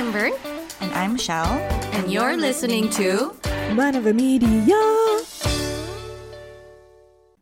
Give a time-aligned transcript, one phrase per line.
[0.00, 0.32] I'm Bern.
[0.80, 1.60] And I'm Michelle.
[1.92, 3.36] And you're listening to
[3.76, 4.80] Man of the Media.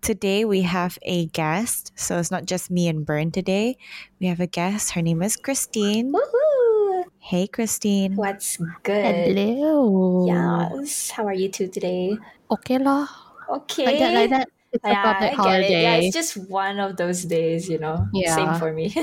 [0.03, 1.93] Today we have a guest.
[1.95, 3.79] So it's not just me and Bern today.
[4.19, 4.91] We have a guest.
[4.99, 6.11] Her name is Christine.
[6.13, 7.05] Woohoo!
[7.21, 8.17] Hey, Christine.
[8.17, 9.39] What's good?
[9.39, 10.27] Hello.
[10.27, 11.11] Yes.
[11.11, 12.19] How are you two today?
[12.51, 13.07] Okay lah.
[13.49, 13.87] Okay.
[13.87, 14.49] Like that, like that.
[14.73, 15.79] It's Yeah, I public get holiday.
[15.79, 15.83] it.
[15.83, 18.11] Yeah, it's just one of those days, you know.
[18.13, 18.35] Yeah.
[18.35, 18.91] Same for me.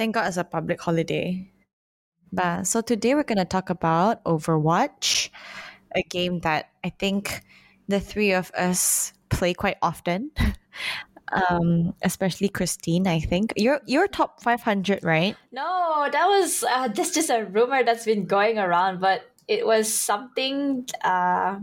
[0.00, 1.52] Thank God it's a public holiday.
[2.32, 5.30] But so today we're going to talk about Overwatch,
[5.94, 7.42] a game that I think
[7.88, 10.30] the three of us play quite often.
[11.30, 13.52] Um, especially Christine, I think.
[13.54, 15.36] You're you're top 500, right?
[15.52, 19.92] no, that was uh, that's just a rumor that's been going around, but it was
[19.92, 20.88] something.
[21.04, 21.60] Uh,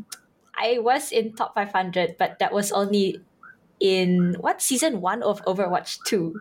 [0.54, 3.22] I was in top five hundred, but that was only
[3.80, 6.40] in what season one of Overwatch two.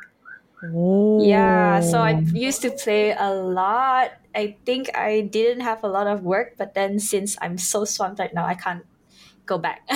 [1.21, 4.13] Yeah, so I used to play a lot.
[4.35, 8.19] I think I didn't have a lot of work, but then since I'm so swamped
[8.19, 8.85] right now, I can't
[9.47, 9.87] go back.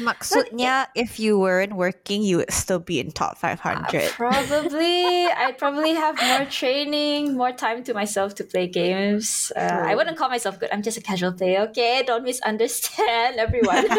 [0.00, 4.10] Maksudnya, if you weren't working, you would still be in top 500.
[4.16, 9.52] probably, I'd probably have more training, more time to myself to play games.
[9.54, 10.70] Uh, I wouldn't call myself good.
[10.72, 12.02] I'm just a casual player, okay?
[12.06, 13.84] Don't misunderstand everyone.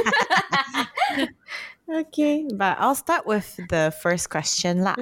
[1.89, 4.83] Okay, but I'll start with the first question.
[4.83, 4.95] lah.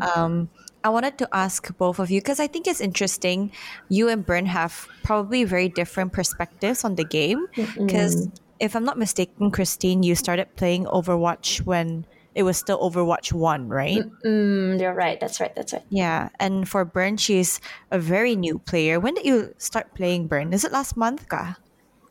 [0.00, 0.48] Um,
[0.82, 3.52] I wanted to ask both of you because I think it's interesting.
[3.88, 7.46] You and Bern have probably very different perspectives on the game.
[7.76, 8.28] Because
[8.60, 13.68] if I'm not mistaken, Christine, you started playing Overwatch when it was still Overwatch 1,
[13.68, 14.02] right?
[14.24, 15.20] mm, you're right.
[15.20, 15.54] That's right.
[15.54, 15.84] That's right.
[15.88, 16.28] Yeah.
[16.40, 18.98] And for Bern, she's a very new player.
[18.98, 20.52] When did you start playing Bern?
[20.52, 21.28] Is it last month?
[21.28, 21.56] Ka?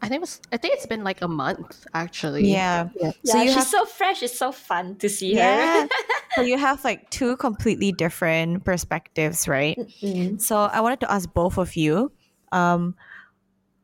[0.04, 0.42] I think it was.
[0.52, 2.52] I think it's been like a month actually.
[2.52, 2.90] Yeah.
[3.24, 4.22] So you she's have so fresh.
[4.22, 5.84] It's so fun to see Yeah.
[5.84, 5.88] her.
[6.36, 9.80] so you have like two completely different perspectives, right?
[10.38, 12.12] So I wanted to ask both of you,
[12.52, 12.96] um,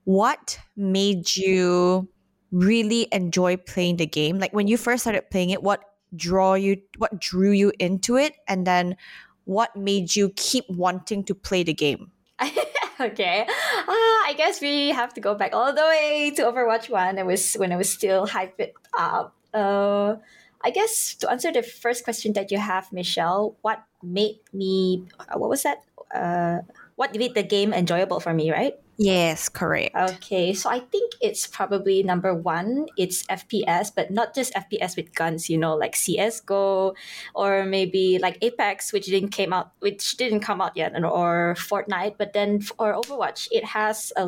[0.03, 2.09] what made you
[2.51, 4.39] really enjoy playing the game?
[4.39, 5.79] Like when you first started playing it, what
[6.15, 8.33] draw you what drew you into it?
[8.47, 8.97] And then
[9.45, 12.11] what made you keep wanting to play the game?
[13.13, 13.47] okay.
[13.47, 17.17] Uh, I guess we have to go back all the way to Overwatch 1.
[17.17, 19.35] It was when I was still hyped up.
[19.53, 20.15] Uh,
[20.61, 25.39] I guess to answer the first question that you have, Michelle, what made me, uh,
[25.39, 25.83] what was that?
[26.13, 26.59] Uh,
[26.95, 28.75] what made the game enjoyable for me, right?
[28.99, 29.95] Yes, correct.
[29.95, 35.15] Okay, so I think it's probably number one, it's FPS, but not just FPS with
[35.15, 36.93] guns, you know, like CSGO
[37.33, 41.55] or maybe like Apex, which didn't came out which didn't come out yet, and- or
[41.57, 44.27] Fortnite, but then or Overwatch, it has a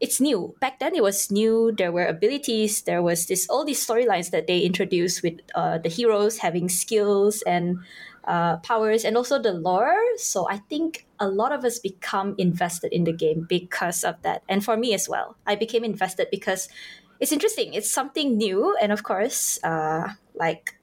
[0.00, 0.54] it's new.
[0.60, 1.72] Back then it was new.
[1.72, 5.88] There were abilities, there was this all these storylines that they introduced with uh, the
[5.88, 7.78] heroes having skills and
[8.26, 9.96] uh, powers and also the lore.
[10.16, 14.42] So I think a lot of us become invested in the game because of that.
[14.48, 16.68] And for me as well, I became invested because
[17.20, 17.74] it's interesting.
[17.74, 18.76] It's something new.
[18.80, 20.74] And of course, uh, like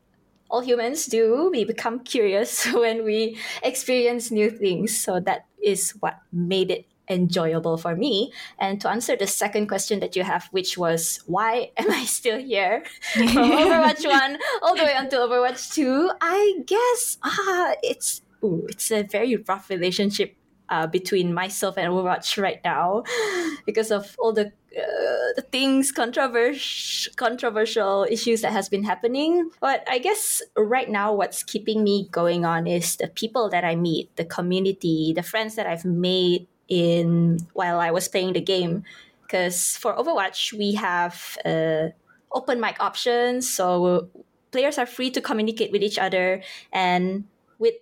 [0.50, 4.98] all humans do, we become curious when we experience new things.
[5.00, 8.32] So that is what made it enjoyable for me.
[8.60, 12.40] And to answer the second question that you have, which was why am I still
[12.40, 12.84] here
[13.14, 18.92] from Overwatch 1 all the way until Overwatch 2, I guess ah, it's ooh, it's
[18.92, 20.36] a very rough relationship
[20.72, 23.04] uh, between myself and Overwatch right now
[23.66, 29.84] because of all the uh, the things controversial controversial issues that has been happening but
[29.90, 34.16] i guess right now what's keeping me going on is the people that i meet
[34.16, 38.84] the community the friends that i've made in while i was playing the game.
[39.28, 41.96] Because for overwatch we have uh,
[42.32, 44.10] open mic options so
[44.52, 46.44] players are free to communicate with each other.
[46.74, 47.26] And
[47.60, 47.76] with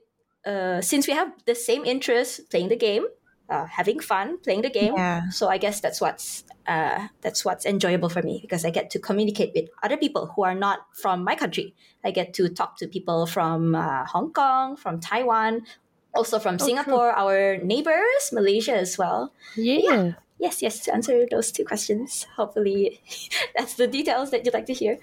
[0.46, 3.06] uh, since we have the same interest playing the game
[3.50, 5.30] uh, having fun playing the game Yeah.
[5.30, 9.00] so i guess that's what's uh, that's what's enjoyable for me because i get to
[9.00, 11.74] communicate with other people who are not from my country.
[12.06, 15.66] I get to talk to people from uh, hong kong from taiwan
[16.14, 20.14] also from singapore our neighbors malaysia as well Yeah.
[20.40, 23.02] yes yes to answer those two questions hopefully
[23.56, 24.98] that's the details that you'd like to hear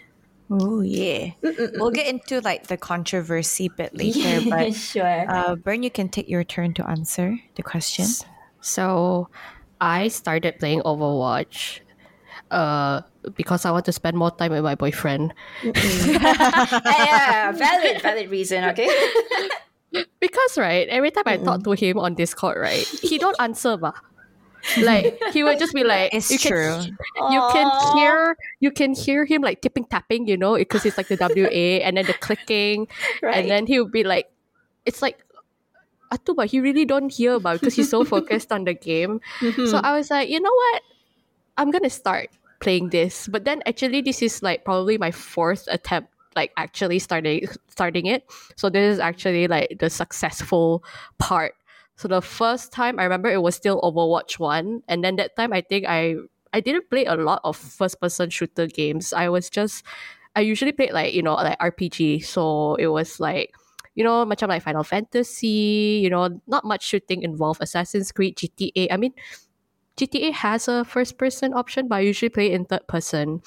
[0.48, 1.34] Oh yeah.
[1.42, 6.28] We'll get into like the controversy bit later, but sure uh, Bern, you can take
[6.28, 8.06] your turn to answer the question.
[8.60, 9.28] So,
[9.80, 11.80] I started playing Overwatch,
[12.50, 13.02] uh,
[13.34, 15.34] because I want to spend more time with my boyfriend.
[15.64, 18.64] yeah, valid, valid reason.
[18.70, 18.88] Okay.
[20.20, 23.92] Because right, every time I talk to him on Discord, right, he don't answer, bah.
[24.82, 26.96] Like he would just be like, It's you can, true.
[27.30, 31.06] you can hear, you can hear him like tipping tapping, you know, because it's like
[31.08, 32.88] the WA and then the clicking,
[33.22, 33.36] Right.
[33.36, 34.26] and then he would be like,
[34.84, 35.22] it's like
[36.12, 39.20] Atu, but he really don't hear about because he's so focused on the game.
[39.40, 39.66] Mm-hmm.
[39.66, 40.82] So I was like, you know what?
[41.58, 43.28] I'm gonna start playing this.
[43.28, 48.24] But then actually this is like probably my fourth attempt like actually starting starting it.
[48.56, 50.84] So this is actually like the successful
[51.18, 51.54] part.
[51.96, 55.52] So the first time I remember it was still Overwatch 1 and then that time
[55.52, 56.16] I think I
[56.52, 59.12] I didn't play a lot of first person shooter games.
[59.12, 59.84] I was just
[60.36, 62.20] I usually played like, you know, like RPG.
[62.20, 63.54] So it was like
[63.96, 67.62] you know, macam like Final Fantasy, you know, not much shooting involved.
[67.62, 68.92] Assassin's Creed, GTA.
[68.92, 69.14] I mean,
[69.96, 73.40] GTA has a first person option, but I usually play in third person.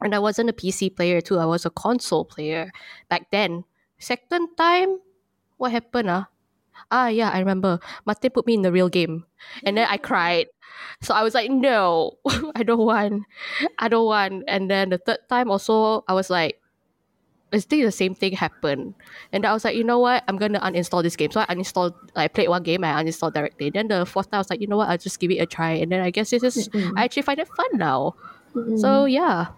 [0.00, 1.38] And I wasn't a PC player too.
[1.38, 2.72] I was a console player
[3.08, 3.64] back then.
[3.98, 4.98] Second time,
[5.58, 6.08] what happened?
[6.10, 6.28] Ah,
[6.90, 7.78] ah yeah, I remember.
[8.06, 9.26] Mate put me in the real game,
[9.62, 10.48] and then I cried.
[11.02, 12.16] So I was like, no,
[12.56, 13.24] I don't want,
[13.78, 14.44] I don't want.
[14.48, 16.60] And then the third time also, I was like,
[17.52, 18.94] I think the same thing happened.
[19.32, 20.22] And I was like, you know what?
[20.28, 21.30] I'm gonna uninstall this game.
[21.30, 23.70] So I uninstalled I played one game, I uninstalled directly.
[23.70, 25.46] Then the fourth time I was like, you know what, I'll just give it a
[25.46, 25.72] try.
[25.72, 28.14] And then I guess this is I actually find it fun now.
[28.76, 29.48] So yeah.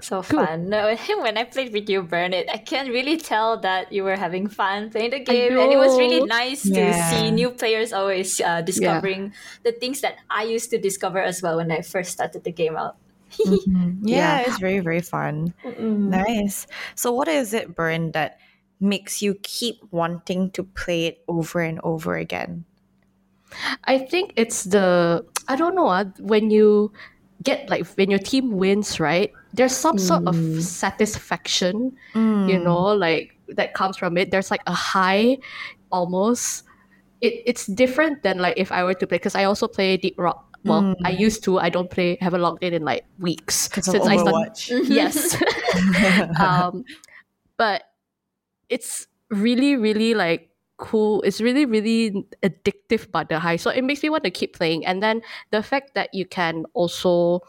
[0.00, 0.68] So fun.
[0.68, 4.16] No, when I played with you, Bern It, I can really tell that you were
[4.16, 6.26] having fun playing the game, and it was really know.
[6.26, 9.34] nice to see new players always uh, discovering
[9.64, 12.76] the things that I used to discover as well when I first started the game
[12.76, 12.96] out.
[13.44, 14.00] Mhm.
[14.02, 14.46] Yeah, Yeah.
[14.46, 15.54] it's very, very fun.
[16.04, 16.66] Nice.
[16.94, 18.38] So, what is it, Bern, that
[18.80, 22.64] makes you keep wanting to play it over and over again?
[23.84, 26.92] I think it's the I don't know ah, when you
[27.42, 29.32] get like when your team wins, right?
[29.54, 30.60] There's some sort of mm.
[30.60, 32.64] satisfaction, you mm.
[32.64, 34.30] know, like that comes from it.
[34.30, 35.38] There's like a high
[35.90, 36.64] almost.
[37.20, 40.18] It it's different than like if I were to play because I also play Deep
[40.18, 40.44] Rock.
[40.64, 40.96] Well, mm.
[41.04, 41.58] I used to.
[41.58, 42.18] I don't play.
[42.20, 44.88] Haven't logged in in like weeks of I started.
[44.90, 45.40] Yes.
[46.40, 46.84] um,
[47.56, 47.84] but
[48.68, 51.22] it's really, really like cool.
[51.22, 53.56] It's really, really addictive but the high.
[53.56, 54.86] So it makes me want to keep playing.
[54.86, 57.42] And then the fact that you can also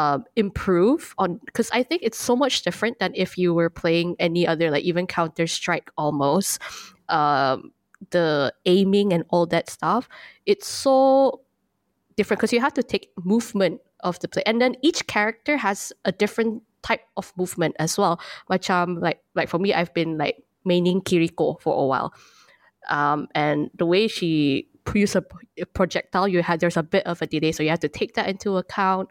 [0.00, 4.16] um, improve on because I think it's so much different than if you were playing
[4.18, 6.58] any other like even Counter Strike almost.
[7.10, 7.72] Um,
[8.08, 10.08] the aiming and all that stuff.
[10.46, 11.42] It's so
[12.16, 15.92] different because you have to take movement of the play, and then each character has
[16.06, 18.18] a different type of movement as well.
[18.48, 22.14] Macam like like for me, I've been like maining Kiriko for a while,
[22.88, 25.24] um, and the way she use a
[25.72, 28.28] projectile, you had there's a bit of a delay, so you have to take that
[28.28, 29.08] into account.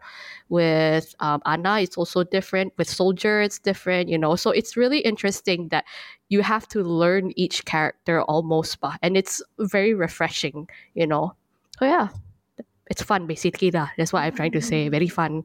[0.48, 2.72] With um, Ana, it's also different.
[2.76, 4.08] With Soldier, it's different.
[4.08, 5.84] You know, so it's really interesting that
[6.28, 10.68] you have to learn each character almost, and it's very refreshing.
[10.94, 11.34] You know,
[11.78, 12.08] so yeah
[12.90, 13.88] it's fun basically lah.
[13.96, 14.90] That's what I'm trying to say.
[14.90, 15.44] Very fun.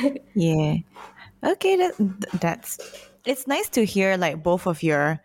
[0.34, 0.78] Yeah.
[1.44, 1.92] Okay, that,
[2.40, 2.78] that's
[3.26, 5.20] it's nice to hear like both of your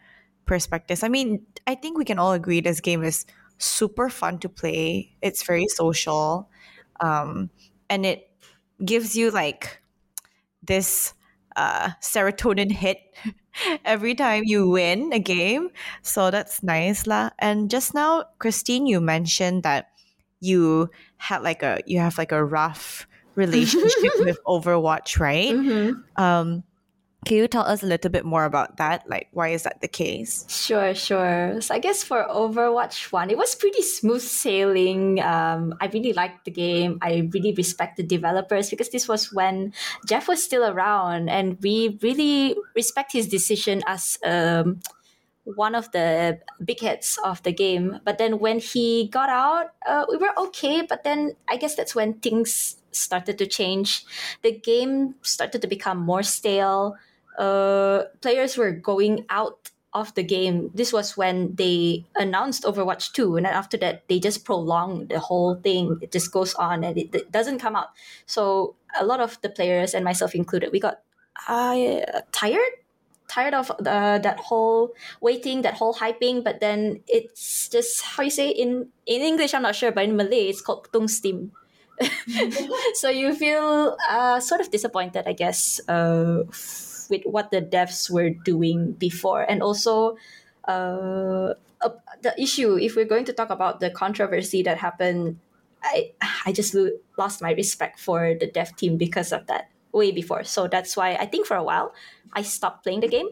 [0.46, 1.04] perspectives.
[1.04, 3.26] I mean, I think we can all agree this game is
[3.60, 5.16] super fun to play.
[5.22, 6.50] It's very social.
[7.00, 7.52] Um
[7.90, 8.30] and it
[8.84, 9.82] gives you like
[10.64, 11.14] this
[11.56, 13.00] uh serotonin hit
[13.86, 15.70] every time you win a game.
[16.02, 17.32] So that's nice lah.
[17.40, 19.92] And just now Christine you mentioned that
[20.40, 25.56] you had like a you have like a rough relationship with Overwatch, right?
[26.18, 26.64] Um,
[27.26, 29.08] can you tell us a little bit more about that?
[29.10, 30.46] Like, why is that the case?
[30.48, 31.60] Sure, sure.
[31.60, 35.20] So I guess for Overwatch 1, it was pretty smooth sailing.
[35.22, 36.98] Um, I really liked the game.
[37.02, 39.74] I really respect the developers because this was when
[40.08, 44.80] Jeff was still around and we really respect his decision as um,
[45.44, 48.00] one of the big hits of the game.
[48.06, 50.84] But then when he got out, uh, we were okay.
[50.88, 54.06] But then I guess that's when things started to change.
[54.42, 56.96] The game started to become more stale.
[57.40, 60.70] Uh, players were going out of the game.
[60.76, 65.20] This was when they announced Overwatch 2, and then after that, they just prolonged the
[65.20, 65.98] whole thing.
[66.02, 67.90] It just goes on and it, it doesn't come out.
[68.26, 71.02] So, a lot of the players, and myself included, we got
[71.48, 72.84] uh, tired
[73.30, 74.92] tired of the, that whole
[75.22, 76.44] waiting, that whole hyping.
[76.44, 79.54] But then it's just how you say in in English.
[79.54, 81.54] I'm not sure, but in Malay, it's called tung steam.
[82.96, 86.44] so you feel uh, sort of disappointed, I guess, uh,
[87.10, 90.18] with what the devs were doing before, and also
[90.68, 91.90] uh, uh,
[92.22, 92.78] the issue.
[92.78, 95.40] If we're going to talk about the controversy that happened,
[95.84, 96.12] I
[96.46, 100.44] I just lo- lost my respect for the dev team because of that way before.
[100.44, 101.94] So that's why I think for a while
[102.34, 103.30] I stopped playing the game.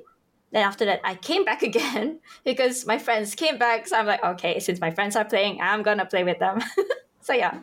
[0.51, 3.87] Then after that, I came back again because my friends came back.
[3.87, 6.61] So I'm like, okay, since my friends are playing, I'm gonna play with them.
[7.21, 7.59] so yeah.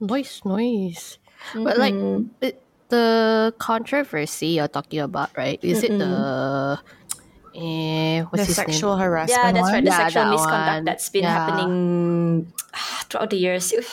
[0.00, 1.18] Nice, nice.
[1.54, 1.94] But like
[2.40, 2.62] it,
[2.92, 5.56] the controversy you're talking about, right?
[5.64, 6.78] Is it the
[7.54, 9.04] Eh, what's the his sexual name?
[9.04, 9.36] harassment.
[9.44, 9.84] Yeah, that's right.
[9.84, 9.90] The?
[9.92, 10.84] Yeah, sexual that misconduct one.
[10.88, 11.32] that's been Yeah.
[11.36, 12.52] happening
[13.12, 13.72] throughout the years.
[13.72, 13.84] Uh,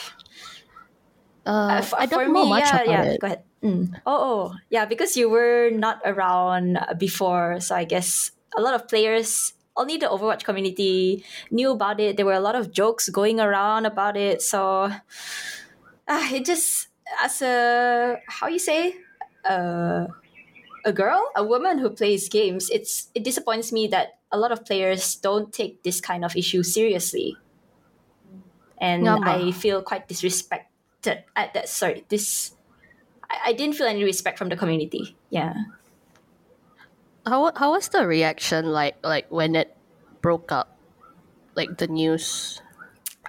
[1.44, 3.02] Uh, f- I don't for know me, much yeah, about yeah.
[3.16, 3.20] it.
[3.20, 3.42] Go ahead.
[3.62, 3.92] Mm.
[4.06, 8.88] Oh, oh, yeah, because you were not around before, so I guess a lot of
[8.88, 12.16] players, only the Overwatch community knew about it.
[12.16, 14.88] There were a lot of jokes going around about it, so
[16.08, 18.94] uh, it just as a how you say,
[19.44, 20.06] uh,
[20.84, 24.64] a girl, a woman who plays games, it's it disappoints me that a lot of
[24.64, 27.36] players don't take this kind of issue seriously,
[28.78, 31.68] and I feel quite disrespected at that.
[31.68, 32.52] Sorry, this
[33.30, 35.16] I, I didn't feel any respect from the community.
[35.30, 35.54] Yeah.
[37.26, 39.76] How how was the reaction like like when it
[40.22, 40.76] broke up,
[41.54, 42.60] like the news?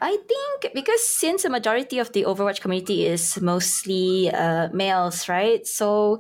[0.01, 5.65] I think because since the majority of the Overwatch community is mostly uh, males, right?
[5.67, 6.19] So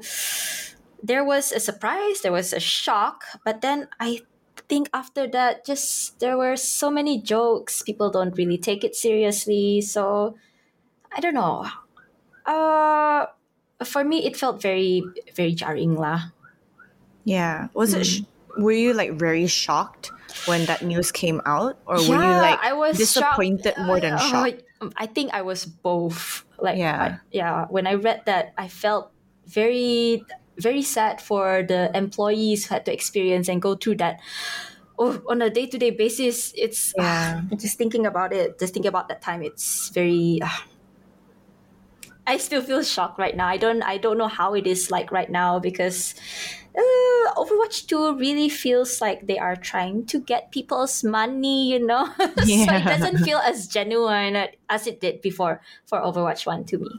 [1.01, 4.21] there was a surprise, there was a shock, but then I
[4.69, 7.81] think after that, just there were so many jokes.
[7.81, 9.81] People don't really take it seriously.
[9.81, 10.35] So
[11.11, 11.65] I don't know.
[12.45, 13.25] Uh,
[13.83, 15.03] for me, it felt very,
[15.35, 16.29] very jarring lah.
[17.23, 17.67] Yeah.
[17.73, 18.05] Was it?
[18.05, 18.63] Sh- Mm.
[18.63, 20.11] were you like very shocked
[20.47, 23.79] when that news came out, or were you like I was disappointed shocked.
[23.87, 24.63] more than Uh, shocked?
[24.97, 26.43] I think I was both.
[26.57, 27.17] Like, Yeah.
[27.17, 27.65] I- yeah.
[27.69, 29.11] When I read that, I felt
[29.45, 30.25] very,
[30.57, 34.19] very sad for the employees who had to experience and go through that.
[34.97, 37.41] Oh, on a day to day basis, it's Yeah.
[37.57, 38.59] just thinking about it.
[38.59, 40.39] Just thinking about that time, it's very.
[40.41, 40.49] Uh,
[42.27, 43.47] I still feel shocked right now.
[43.47, 43.81] I don't.
[43.81, 46.13] I don't know how it is like right now because
[46.75, 51.71] uh, Overwatch Two really feels like they are trying to get people's money.
[51.71, 56.63] You know, so it doesn't feel as genuine as it did before for Overwatch One
[56.65, 56.89] to me.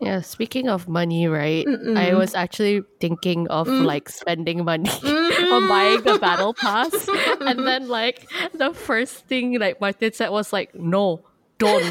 [0.00, 1.64] Yeah, speaking of money, right?
[1.64, 1.96] Mm-mm.
[1.96, 3.86] I was actually thinking of Mm.
[3.86, 4.90] like spending money
[5.48, 6.92] on buying the battle pass.
[7.40, 11.22] and then like the first thing like Martin said was like, no,
[11.58, 11.84] don't.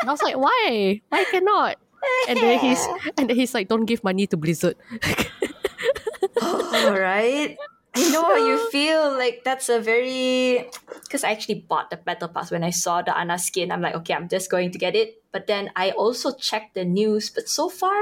[0.00, 1.00] And I was like, why?
[1.08, 1.76] Why cannot?
[2.28, 2.78] And then he's
[3.18, 4.76] and then he's like, don't give money to Blizzard.
[6.46, 7.56] All right.
[7.96, 9.16] I know how you feel.
[9.16, 10.68] Like that's a very
[11.04, 13.72] because I actually bought the battle pass when I saw the Ana skin.
[13.72, 15.22] I'm like, okay, I'm just going to get it.
[15.32, 17.30] But then I also checked the news.
[17.30, 17.96] But so far,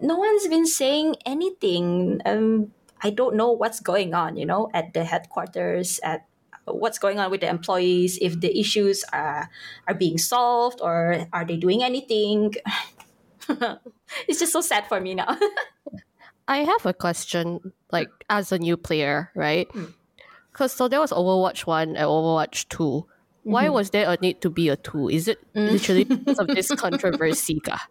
[0.00, 2.20] no one's been saying anything.
[2.24, 4.36] Um, I don't know what's going on.
[4.36, 6.26] You know, at the headquarters, at
[6.66, 9.48] what's going on with the employees, if the issues are
[9.88, 12.54] are being solved or are they doing anything.
[14.28, 15.36] it's just so sad for me now.
[16.46, 19.68] I have a question, like as a new player, right?
[19.70, 19.94] Mm.
[20.52, 23.06] Because so there was Overwatch 1 and Overwatch 2.
[23.42, 25.10] Why was there a need to be a 2?
[25.10, 27.60] Is it literally because of this controversy?
[27.60, 27.86] ka?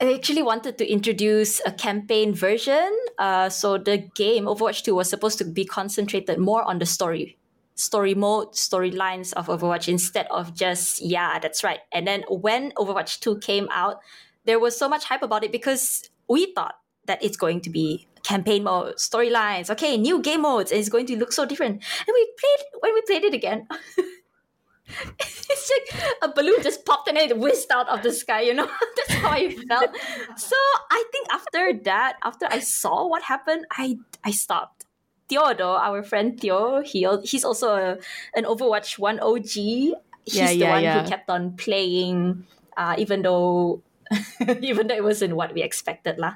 [0.00, 2.90] I actually wanted to introduce a campaign version.
[3.18, 7.36] Uh, so the game Overwatch 2 was supposed to be concentrated more on the story,
[7.74, 11.80] story mode, storylines of Overwatch instead of just, yeah, that's right.
[11.92, 14.00] And then when Overwatch 2 came out,
[14.44, 18.06] there was so much hype about it because we thought that it's going to be
[18.22, 21.74] campaign mode, storylines, okay, new game modes, and it's going to look so different.
[21.74, 23.68] And we played, when we played it again,
[25.18, 28.66] it's like a balloon just popped and it whizzed out of the sky, you know?
[28.96, 29.90] That's how I felt.
[30.36, 30.56] So
[30.90, 34.84] I think after that, after I saw what happened, I I stopped.
[35.28, 37.98] Theo though, our friend Theo, he, he's also a,
[38.38, 39.42] an Overwatch 1 OG.
[39.42, 39.94] He's
[40.26, 41.02] Yeah, the yeah, one yeah.
[41.02, 43.82] who kept on playing, uh, even though
[44.60, 46.34] even though it wasn't what we expected lah.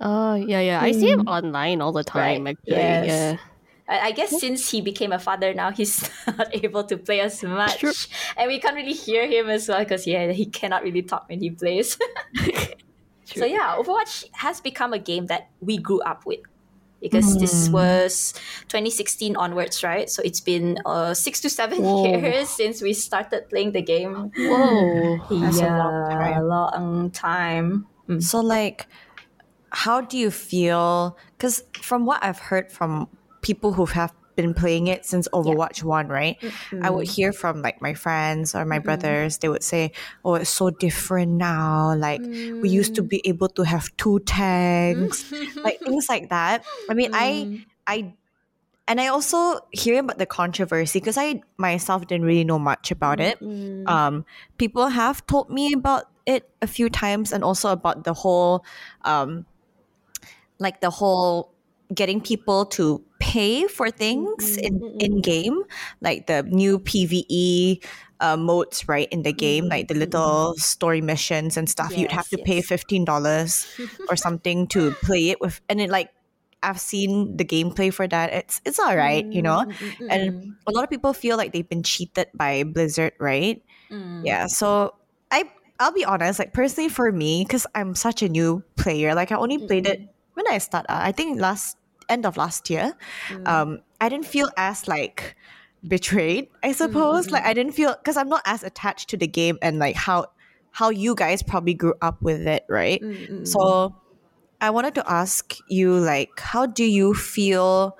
[0.00, 0.80] Oh, yeah, yeah.
[0.82, 1.28] I see him hmm.
[1.28, 2.76] online all the time, Right, actually.
[2.76, 3.06] yes.
[3.06, 3.36] Yeah.
[3.88, 7.42] I, I guess since he became a father now, he's not able to play as
[7.42, 7.92] much, True.
[8.36, 11.40] and we can't really hear him as well because yeah, he cannot really talk when
[11.40, 11.96] he plays.
[13.24, 16.40] so yeah, Overwatch has become a game that we grew up with
[17.08, 18.34] because this was
[18.68, 20.10] 2016 onwards, right?
[20.10, 22.04] So it's been uh, six to seven Whoa.
[22.04, 24.32] years since we started playing the game.
[24.36, 25.18] Whoa.
[25.40, 26.36] That's a yeah, long time.
[26.36, 27.86] a long time.
[28.08, 28.22] Mm.
[28.22, 28.86] So, like,
[29.70, 31.16] how do you feel?
[31.36, 33.08] Because from what I've heard from
[33.42, 36.36] people who have been playing it since Overwatch 1, right?
[36.82, 39.92] I would hear from like my friends or my brothers, they would say,
[40.24, 41.94] Oh, it's so different now.
[41.96, 42.28] Like,
[42.60, 45.24] we used to be able to have two tanks,
[45.64, 46.64] like things like that.
[46.88, 47.48] I mean, I,
[47.86, 48.14] I,
[48.88, 53.20] and I also hear about the controversy because I myself didn't really know much about
[53.20, 53.38] it.
[53.86, 54.24] Um,
[54.58, 58.64] people have told me about it a few times and also about the whole
[59.04, 59.46] um,
[60.58, 61.52] like the whole
[61.94, 65.62] getting people to pay for things in, in game
[66.00, 67.82] like the new pve
[68.20, 72.28] uh, modes right in the game like the little story missions and stuff you'd have
[72.28, 73.66] Yes, to pay $15
[74.08, 76.10] or something to play it with and it like
[76.62, 78.32] I've seen the gameplay for that.
[78.32, 79.64] It's it's all right, you know.
[79.64, 80.32] Mm, And
[80.66, 83.62] a lot of people feel like they've been cheated by Blizzard, right?
[83.90, 84.46] mm, Yeah.
[84.46, 84.94] So
[85.30, 85.44] I
[85.78, 89.36] I'll be honest, like personally for me, because I'm such a new player, like I
[89.36, 90.00] only played it
[90.36, 90.92] when I started.
[90.92, 91.78] Uh, I think last
[92.08, 92.92] end of last year.
[93.28, 93.48] Mm.
[93.48, 95.34] Um, I didn't feel as like
[95.86, 96.48] betrayed.
[96.62, 99.78] I suppose like I didn't feel because I'm not as attached to the game and
[99.78, 100.26] like how
[100.70, 103.00] how you guys probably grew up with it, right?
[103.00, 103.96] Mm, mm, so
[104.60, 107.96] I wanted to ask you like how do you feel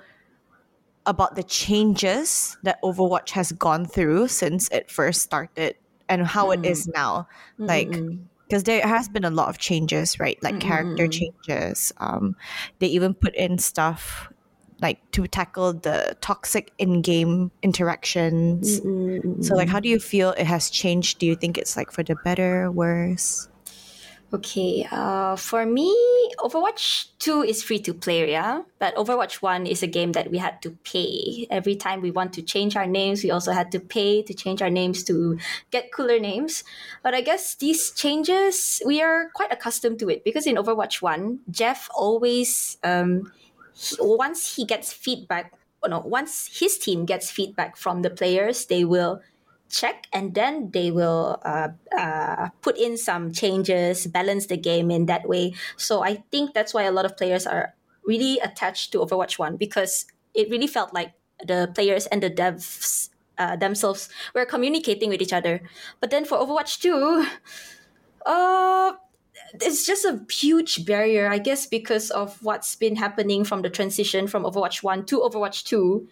[1.05, 5.75] about the changes that Overwatch has gone through since it first started
[6.07, 7.27] and how it is now?
[7.57, 7.89] Like
[8.47, 10.41] because there has been a lot of changes, right?
[10.41, 11.91] Like character changes.
[11.97, 12.35] Um,
[12.79, 14.31] they even put in stuff
[14.81, 18.79] like to tackle the toxic in-game interactions.
[19.41, 21.19] So, like, how do you feel it has changed?
[21.19, 23.49] Do you think it's like for the better, worse?
[24.33, 25.87] Okay, uh, for me,
[26.39, 28.63] Overwatch 2 is free to play, yeah?
[28.77, 31.47] But Overwatch 1 is a game that we had to pay.
[31.49, 34.61] Every time we want to change our names, we also had to pay to change
[34.61, 35.39] our names to
[35.71, 36.65] get cooler names.
[37.03, 41.39] But I guess these changes, we are quite accustomed to it because in Overwatch 1,
[41.49, 43.31] Jeff always, um,
[43.73, 45.53] he, once he gets feedback,
[45.83, 49.21] oh no, once his team gets feedback from the players, they will
[49.69, 55.05] check and then they will uh, uh, put in some changes, balance the game in
[55.07, 55.53] that way.
[55.75, 57.73] So I think that's why a lot of players are
[58.05, 61.13] really attached to Overwatch 1 because it really felt like
[61.45, 65.61] the players and the devs uh, themselves were communicating with each other.
[65.99, 67.25] But then for Overwatch 2,
[68.25, 68.93] uh,
[69.61, 74.27] it's just a huge barrier, I guess, because of what's been happening from the transition
[74.27, 76.07] from Overwatch 1 to Overwatch 2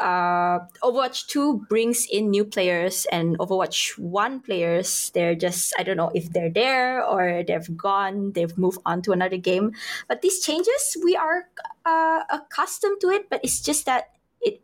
[0.00, 5.96] uh, Overwatch 2 brings in new players and Overwatch 1 players, they're just, I don't
[5.96, 9.72] know if they're there or they've gone, they've moved on to another game.
[10.08, 11.48] But these changes, we are
[11.84, 14.60] uh, accustomed to it, but it's just that it,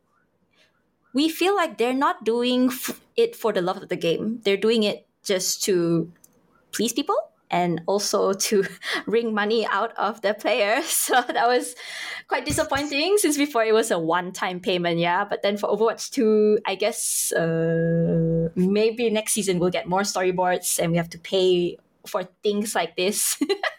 [1.14, 4.40] we feel like they're not doing f- it for the love of the game.
[4.44, 6.10] They're doing it just to
[6.72, 7.16] please people
[7.52, 8.64] and also to
[9.06, 10.88] wring money out of the players.
[11.12, 11.74] So that was
[12.26, 15.24] quite disappointing since before it was a one-time payment, yeah.
[15.24, 20.78] But then for Overwatch 2, I guess uh, maybe next season we'll get more storyboards
[20.78, 23.36] and we have to pay for things like this.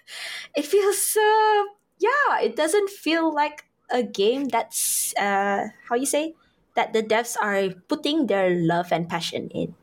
[0.56, 1.64] it feels uh,
[2.00, 6.36] yeah, it doesn't feel like a game that's uh, how you say
[6.76, 9.74] that the devs are putting their love and passion in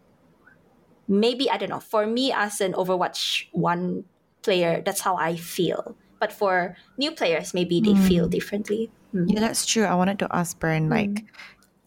[1.10, 1.80] maybe I don't know.
[1.80, 4.04] For me, as an Overwatch one
[4.42, 5.96] player, that's how I feel.
[6.20, 8.90] But for new players, maybe they feel differently.
[9.14, 9.26] Mm.
[9.26, 9.84] Yeah, that's true.
[9.84, 11.24] I wanted to ask Bern, like,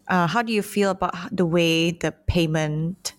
[0.10, 3.14] uh, how do you feel about the way the payment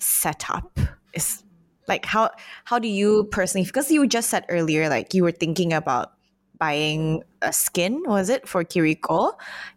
[0.00, 0.78] setup
[1.12, 1.44] is?
[1.86, 2.30] Like, how
[2.64, 3.66] how do you personally?
[3.66, 6.12] Because you just said earlier, like you were thinking about
[6.58, 9.34] buying a skin, was it for Kiriko?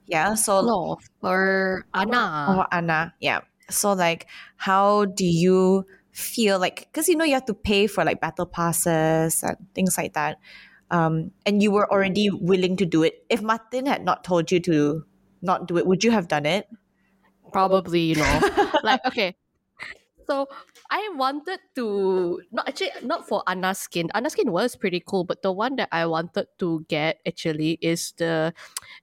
[0.08, 0.36] Yeah.
[0.36, 2.46] So No, for Ana.
[2.48, 3.14] Oh, Ana.
[3.20, 3.42] Yeah.
[3.70, 4.28] So, like,
[4.58, 8.46] how do you feel like, because you know, you have to pay for like battle
[8.46, 10.40] passes and things like that.
[10.92, 13.24] Um, and you were already willing to do it.
[13.30, 15.06] If Martin had not told you to
[15.42, 16.68] not do it, would you have done it?
[17.52, 18.40] probably you know
[18.84, 19.36] like okay
[20.30, 20.46] so
[20.94, 25.42] i wanted to not actually not for ana's skin ana's skin was pretty cool but
[25.42, 28.54] the one that i wanted to get actually is the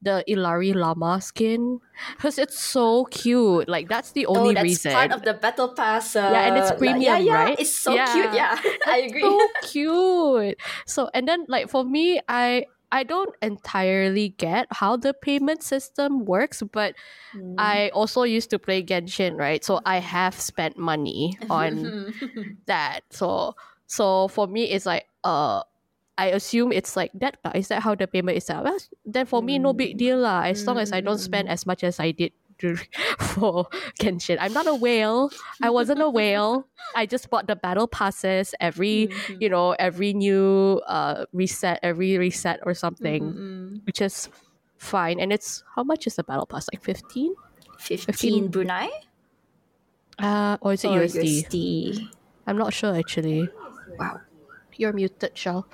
[0.02, 1.80] the illari lama skin
[2.16, 5.74] because it's so cute like that's the only oh, that's reason part of the battle
[5.74, 6.14] pass.
[6.14, 7.58] Uh, Yeah, and it's premium, yeah, yeah, right?
[7.58, 8.12] It's so Yeah.
[8.12, 8.32] cute.
[8.36, 9.22] Yeah, I agree.
[9.22, 10.56] so cute.
[10.86, 16.24] So and then like for me, I I don't entirely get how the payment system
[16.24, 16.94] works, but
[17.34, 17.54] mm.
[17.58, 19.64] I also used to play Genshin, right?
[19.64, 20.06] So I mm-hmm.
[20.06, 22.14] have spent money on
[22.66, 23.00] that.
[23.10, 23.54] So
[23.86, 25.62] so for me, it's like uh.
[26.18, 27.36] I assume it's like that.
[27.44, 28.64] but Is that how the payment is set up?
[28.64, 29.98] Well, Then for me, no big mm.
[29.98, 30.48] deal lah.
[30.48, 31.52] As long as I don't spend mm.
[31.52, 32.32] as much as I did
[33.20, 33.66] for
[34.00, 34.38] Genshin.
[34.40, 35.30] I'm not a whale.
[35.62, 36.66] I wasn't a whale.
[36.94, 42.60] I just bought the battle passes every, you know, every new uh reset, every reset
[42.64, 44.28] or something, which is
[44.78, 45.20] fine.
[45.20, 46.66] And it's how much is the battle pass?
[46.72, 47.34] Like fifteen?
[47.78, 48.88] 15 Brunei
[50.18, 51.44] Uh, or is it or USD?
[51.44, 52.08] USD?
[52.46, 53.48] I'm not sure actually.
[53.98, 54.20] Wow.
[54.76, 55.68] You're muted, Chel.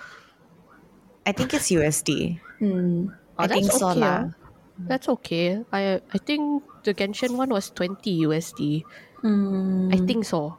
[1.26, 2.40] I think it's USD.
[2.58, 3.08] Hmm.
[3.38, 4.30] I Oh, think so okay, ah.
[4.78, 5.62] That's okay.
[5.72, 8.82] I I think the Genshin one was twenty USD.
[9.20, 9.90] Hmm.
[9.92, 10.58] I think so.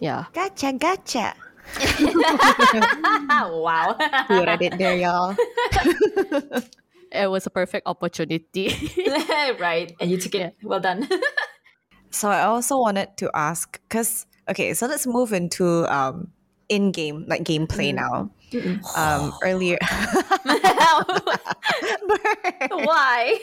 [0.00, 0.26] Yeah.
[0.32, 1.34] Gotcha, gotcha.
[3.32, 3.96] Wow.
[4.28, 5.36] See what I did there, y'all.
[7.12, 8.72] It was a perfect opportunity.
[9.60, 9.92] right.
[10.00, 10.56] And you took it.
[10.62, 11.08] Well done.
[12.08, 16.32] So I also wanted to ask because okay, so let's move into um
[16.68, 18.32] in game like gameplay now.
[18.96, 19.78] Um, earlier,
[22.70, 23.38] Why?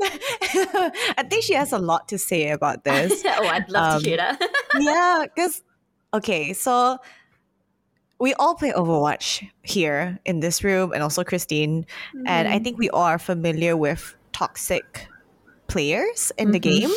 [1.18, 3.22] I think she has a lot to say about this.
[3.26, 4.40] oh, I'd love Um, to hear that.
[4.78, 5.62] yeah, because
[6.14, 6.98] okay, so
[8.18, 11.86] we all play Overwatch here in this room, and also Christine,
[12.26, 15.06] and I think we all are familiar with toxic
[15.68, 16.90] players in the game.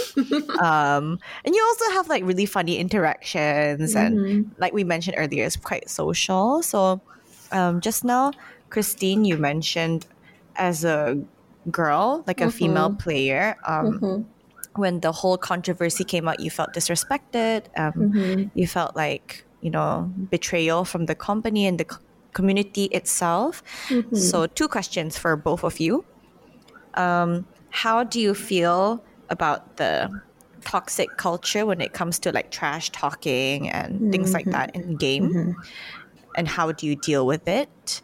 [0.62, 5.56] um, and you also have like really funny interactions, and like we mentioned earlier, it's
[5.56, 6.62] quite social.
[6.62, 7.02] So,
[7.52, 8.34] um, just now,
[8.70, 10.06] Christine, you mentioned
[10.56, 11.18] as a
[11.72, 14.04] girl, like a female player, um,
[14.76, 17.68] when the whole controversy came out, you felt disrespected.
[17.78, 18.08] Um,
[18.54, 21.98] You felt like you know betrayal from the company and the c-
[22.34, 23.64] community itself.
[24.14, 26.06] So, two questions for both of you.
[26.96, 30.10] Um, how do you feel about the
[30.66, 35.38] toxic culture when it comes to like trash talking and things like that in game?
[36.36, 38.02] And how do you deal with it?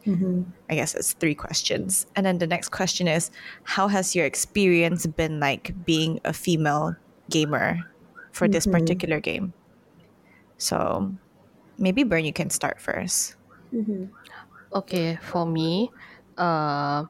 [0.70, 2.08] I guess it's three questions.
[2.16, 3.30] And then the next question is
[3.64, 6.96] How has your experience been like being a female
[7.30, 7.80] gamer
[8.32, 9.54] for this particular game?
[10.58, 11.12] So
[11.78, 13.36] maybe Bern, you can start first.
[14.74, 15.92] Okay, for me,
[16.38, 17.06] uh,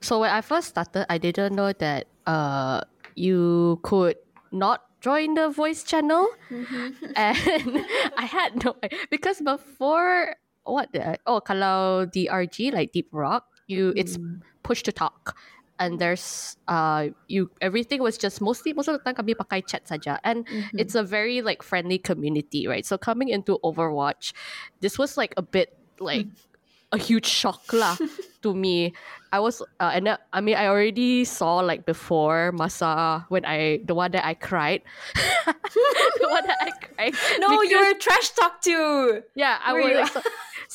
[0.00, 2.82] so when I first started, I didn't know that uh,
[3.14, 4.16] you could
[4.50, 7.38] not join the voice channel, and
[8.16, 8.74] I had no
[9.10, 14.18] because before what the oh kalau DRG like Deep Rock, you it's
[14.62, 15.36] push to talk.
[15.74, 19.82] And there's uh you everything was just mostly most of the time kami pakai chat
[19.90, 20.46] saja and
[20.78, 24.30] it's a very like friendly community right so coming into Overwatch
[24.78, 26.30] this was like a bit like
[26.94, 27.98] a huge shock lah
[28.46, 28.94] to me.
[29.34, 33.82] I was uh, and uh, I mean I already saw like before masa when I
[33.82, 34.86] the one that I cried,
[35.50, 37.14] the one that I cried.
[37.42, 39.26] No, because- you were trash talk too.
[39.34, 40.06] yeah, I was.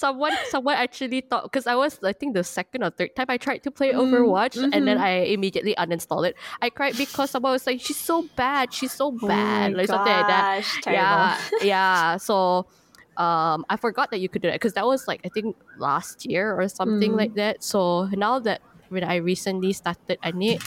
[0.02, 0.08] You?
[0.08, 3.16] Like, so- someone, someone actually thought because I was, I think, the second or third
[3.16, 5.04] time I tried to play mm, Overwatch, and then mm-hmm.
[5.04, 6.36] I immediately uninstalled it.
[6.62, 8.74] I cried because someone was like, "She's so bad.
[8.74, 10.64] She's so oh bad," like something like that.
[10.64, 12.18] Gosh, Yeah, yeah.
[12.18, 12.68] So,
[13.18, 16.26] um, I forgot that you could do that because that was like I think last
[16.26, 17.18] year or something mm.
[17.18, 17.64] like that.
[17.64, 20.62] So now that when I recently started, I need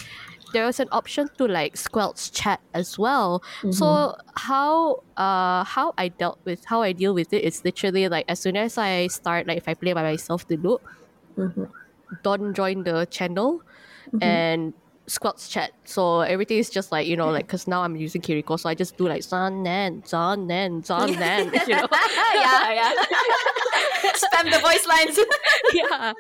[0.53, 3.43] there was an option to like squelch chat as well.
[3.71, 4.21] So mm-hmm.
[4.37, 8.41] how uh how I dealt with how I deal with it is literally like as
[8.41, 10.83] soon as I start like if I play by myself the loop,
[11.37, 11.65] mm-hmm.
[12.23, 13.63] don't join the channel
[14.09, 14.23] mm-hmm.
[14.23, 14.75] and
[15.07, 15.73] squelch chat.
[15.85, 18.75] So everything is just like you know like because now I'm using Kiriko, so I
[18.75, 21.89] just do like zan nan zan nan zan nan you know
[22.35, 22.93] yeah, yeah.
[24.15, 25.19] Spam the voice lines.
[25.75, 26.13] yeah.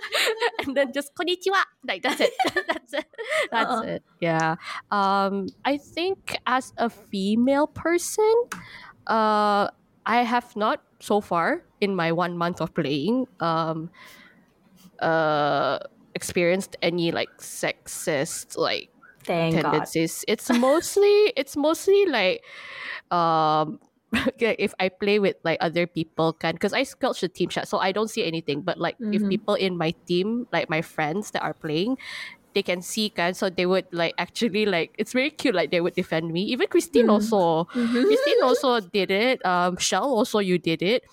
[0.65, 1.63] And then just konnichiwa.
[1.87, 2.33] Like that's it.
[2.67, 3.07] that's it.
[3.51, 3.83] That's Uh-uh.
[3.83, 4.03] it.
[4.21, 4.57] Yeah.
[4.91, 8.35] Um I think as a female person,
[9.07, 9.69] uh
[10.07, 13.91] I have not so far in my one month of playing um
[14.99, 15.79] uh
[16.15, 18.91] experienced any like sexist like
[19.25, 19.63] Thank God.
[19.63, 20.25] tendencies.
[20.29, 22.43] It's mostly it's mostly like
[23.11, 23.81] um
[24.39, 27.79] if I play with like other people can because I squelch the team chat so
[27.79, 28.61] I don't see anything.
[28.63, 31.97] But like if people in my team like my friends that are playing
[32.55, 35.81] they can see can so they would like actually like it's very cute like they
[35.81, 36.43] would defend me.
[36.45, 37.65] Even Christine also.
[37.65, 39.45] Christine also did it.
[39.47, 41.05] Um Chel also you did it.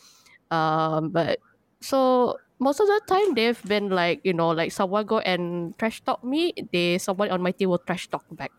[0.52, 1.40] Um but
[1.80, 6.04] so most of the time they've been like you know like someone go and trash
[6.04, 8.52] talk me they someone on my team will trash talk back.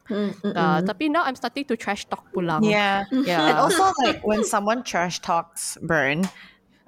[0.56, 3.04] Uh, tapi now I'm starting to trash talk pulang Yeah.
[3.24, 3.46] yeah.
[3.46, 6.24] And also, like when someone trash talks Bern,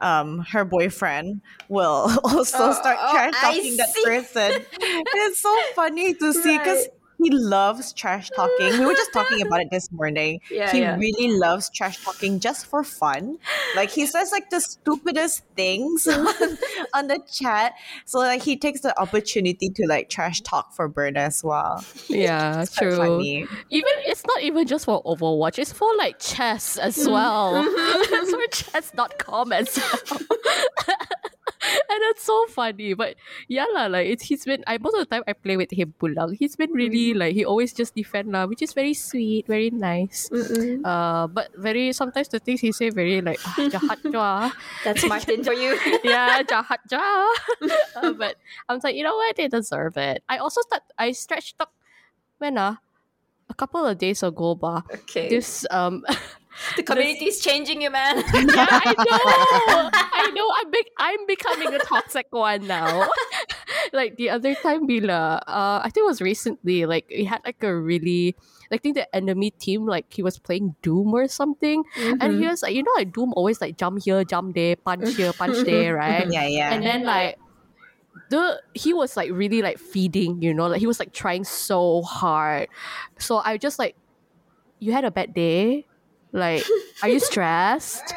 [0.01, 4.51] um, her boyfriend will also Oh, start oh, trash I talking that person.
[5.15, 6.89] it's so funny to see because
[7.23, 8.79] he loves trash talking.
[8.79, 10.41] We were just talking about it this morning.
[10.53, 10.97] Yeah, he yeah.
[10.97, 13.39] really loves trash talking just for fun.
[13.75, 16.27] Like he says like the stupidest things on,
[16.95, 17.75] on the chat.
[18.05, 21.85] So like he takes the opportunity to like trash talk for Bern as well.
[22.09, 23.47] yeah It's quite true funny.
[23.71, 27.13] even it's not even just for Overwatch it's for like chess as mm-hmm.
[27.13, 28.15] well mm-hmm.
[28.15, 29.79] it's for chess.com as
[30.11, 30.21] well
[31.91, 33.15] and it's so funny but
[33.49, 35.95] yeah lah, like it's he's been I most of the time I play with him
[36.01, 39.71] pulang he's been really like he always just defend lah which is very sweet very
[39.71, 40.31] nice
[40.85, 44.51] uh but very sometimes the things he say very like ah, jahat jo ah.
[44.85, 45.79] That's Martin for you.
[46.05, 47.01] yeah, jahat ja.
[47.97, 48.37] Uh, but
[48.69, 49.37] I'm like, you know what?
[49.37, 50.23] They deserve it.
[50.29, 50.83] I also start.
[50.99, 51.73] I stretched up
[52.39, 52.83] when ah,
[53.49, 54.83] a couple of days ago, ba.
[55.07, 55.29] Okay.
[55.29, 56.03] This um,
[56.77, 58.19] the community is changing you, man.
[58.35, 60.49] yeah, I know, I know.
[60.57, 63.09] I'm bec- I'm becoming a toxic one now.
[63.93, 66.87] like the other time, Bila, uh, I think it was recently.
[66.87, 68.37] Like we had like a really.
[68.73, 72.63] I think the enemy team, like he was playing Doom or something, and he was
[72.63, 75.97] like, you know, like Doom always like jump here, jump there, punch here, punch there,
[75.97, 76.27] right?
[76.31, 76.73] Yeah, yeah.
[76.73, 77.37] And then like
[78.33, 82.01] the he was like really like feeding, you know, like he was like trying so
[82.03, 82.69] hard.
[83.19, 83.95] So I just like,
[84.81, 85.87] you had a bad day.
[86.33, 86.65] Like,
[87.03, 88.15] are you stressed?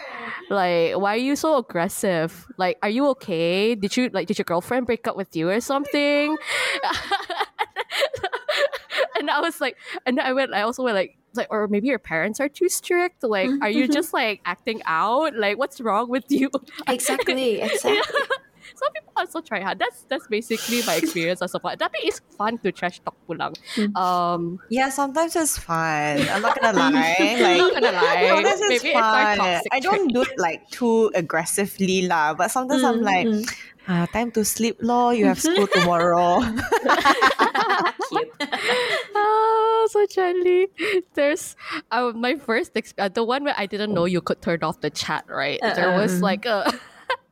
[0.49, 2.47] Like, why are you so aggressive?
[2.57, 3.75] Like, are you okay?
[3.75, 6.37] Did you like did your girlfriend break up with you or something?
[9.19, 11.99] and I was like, and I went, I also went like, like, or maybe your
[11.99, 13.23] parents are too strict.
[13.23, 15.35] Like, are you just like acting out?
[15.35, 16.49] Like, what's wrong with you?
[16.87, 18.21] Exactly, exactly.
[18.73, 19.77] Some people also try hard.
[19.77, 21.77] That's that's basically my experience as a part.
[21.77, 23.53] Tapi it's fun to trash talk pulang.
[23.93, 26.25] Um, Yeah, sometimes it's fun.
[26.33, 27.13] I'm not gonna lie.
[27.45, 28.25] Like, not gonna lie.
[28.33, 29.37] sometimes it's Maybe it's fun.
[29.37, 33.27] toxic I don't do it like too aggressively lah, but sometimes I'm like,
[33.87, 35.13] ah, time to sleep, lor.
[35.13, 36.41] You have school tomorrow.
[38.09, 38.31] Cute.
[39.15, 40.67] oh, so Charlie.
[41.13, 41.55] There's
[41.91, 44.81] uh, my first exp- uh, the one where I didn't know you could turn off
[44.81, 45.25] the chat.
[45.27, 46.71] Right, there was like a.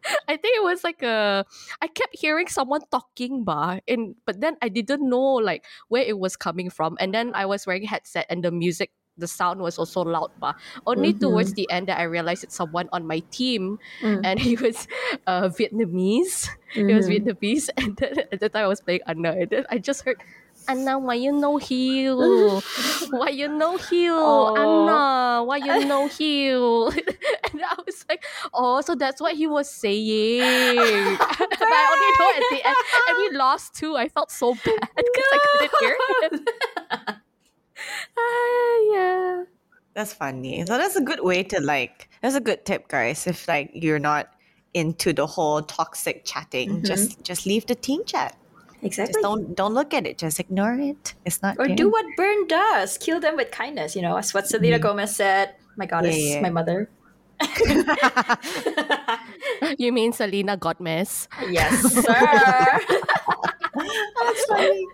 [0.27, 1.45] I think it was like a.
[1.81, 6.19] I kept hearing someone talking, ba, in but then I didn't know like where it
[6.19, 8.91] was coming from, and then I was wearing headset and the music.
[9.15, 10.55] The sound was also loud, ba.
[10.87, 11.69] Only towards mm-hmm.
[11.69, 14.21] the end that I realized it's someone on my team, mm.
[14.25, 14.87] and he was
[15.27, 16.49] uh, Vietnamese.
[16.73, 17.29] He was mm-hmm.
[17.29, 20.17] Vietnamese, and then at the time I was playing Ana, and then I just heard
[20.67, 22.61] Ana, why you no heal?
[23.09, 24.15] Why you no heal?
[24.17, 24.55] Oh.
[24.57, 26.87] Ana, why you no heal?
[27.51, 28.23] and I was like,
[28.53, 30.39] oh, so that's what he was saying.
[31.19, 32.75] but I only know at the end.
[33.09, 33.95] And we lost too.
[33.95, 36.45] I felt so bad because I couldn't hear him.
[38.17, 39.43] Ah, yeah.
[39.93, 40.65] That's funny.
[40.65, 42.09] So that's a good way to like.
[42.21, 43.27] That's a good tip, guys.
[43.27, 44.33] If like you're not
[44.73, 48.35] into the whole toxic chatting, just just leave the team chat.
[48.83, 49.13] Exactly.
[49.13, 50.17] Just don't don't look at it.
[50.17, 51.13] Just ignore it.
[51.25, 51.57] It's not.
[51.57, 51.75] or there.
[51.75, 52.97] do what Bern does.
[52.97, 54.87] Kill them with kindness, you know, as what Selena mm-hmm.
[54.87, 55.55] Gomez said.
[55.75, 56.41] My goddess, Yeah, yeah.
[56.41, 56.89] my mother.
[59.77, 61.27] You mean Selena Gomez?
[61.49, 62.03] yes, sir.
[63.73, 64.85] That's funny.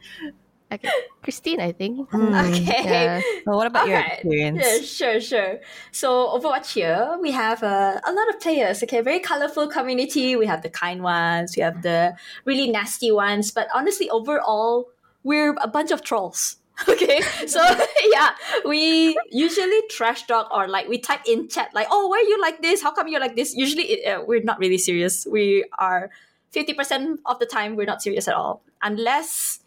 [0.71, 0.89] Okay.
[1.23, 2.07] Christine, I think.
[2.13, 2.83] okay.
[2.83, 3.21] Yeah.
[3.45, 4.19] So what about your Alright.
[4.19, 4.61] experience?
[4.61, 5.59] Yeah, sure, sure.
[5.91, 8.83] So Overwatch here, we have uh, a lot of players.
[8.83, 10.35] Okay, very colorful community.
[10.35, 13.51] We have the kind ones, we have the really nasty ones.
[13.51, 14.89] But honestly, overall,
[15.23, 16.57] we're a bunch of trolls.
[16.87, 17.59] Okay, so
[18.09, 18.29] yeah,
[18.65, 22.39] we usually trash talk or like we type in chat like, "Oh, why are you
[22.39, 22.81] like this?
[22.81, 25.27] How come you're like this?" Usually, it, uh, we're not really serious.
[25.29, 26.09] We are
[26.51, 29.59] fifty percent of the time we're not serious at all, unless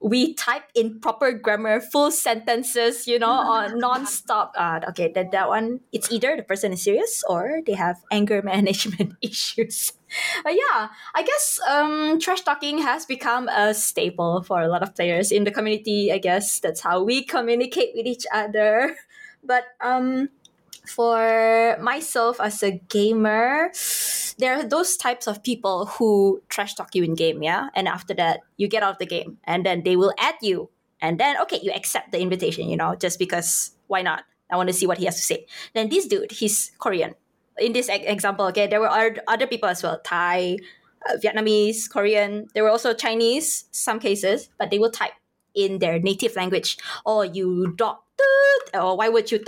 [0.00, 4.52] we type in proper grammar, full sentences, you know, or non-stop.
[4.56, 8.40] Uh, okay, that, that one, it's either the person is serious or they have anger
[8.44, 9.92] management issues.
[10.44, 14.94] But yeah, I guess um, trash talking has become a staple for a lot of
[14.94, 16.12] players in the community.
[16.12, 18.96] I guess that's how we communicate with each other.
[19.42, 20.30] But um,
[20.88, 23.70] for myself as a gamer,
[24.38, 27.68] there are those types of people who trash talk you in game, yeah?
[27.74, 30.70] And after that, you get out of the game and then they will add you.
[31.00, 34.24] And then, okay, you accept the invitation, you know, just because why not?
[34.50, 35.46] I want to see what he has to say.
[35.74, 37.14] Then this dude, he's Korean.
[37.58, 40.58] In this example, okay, there were oth- other people as well Thai,
[41.08, 42.48] uh, Vietnamese, Korean.
[42.54, 45.12] There were also Chinese, some cases, but they will type
[45.54, 46.78] in their native language.
[47.04, 47.98] Or you dog,
[48.74, 49.44] or why would you?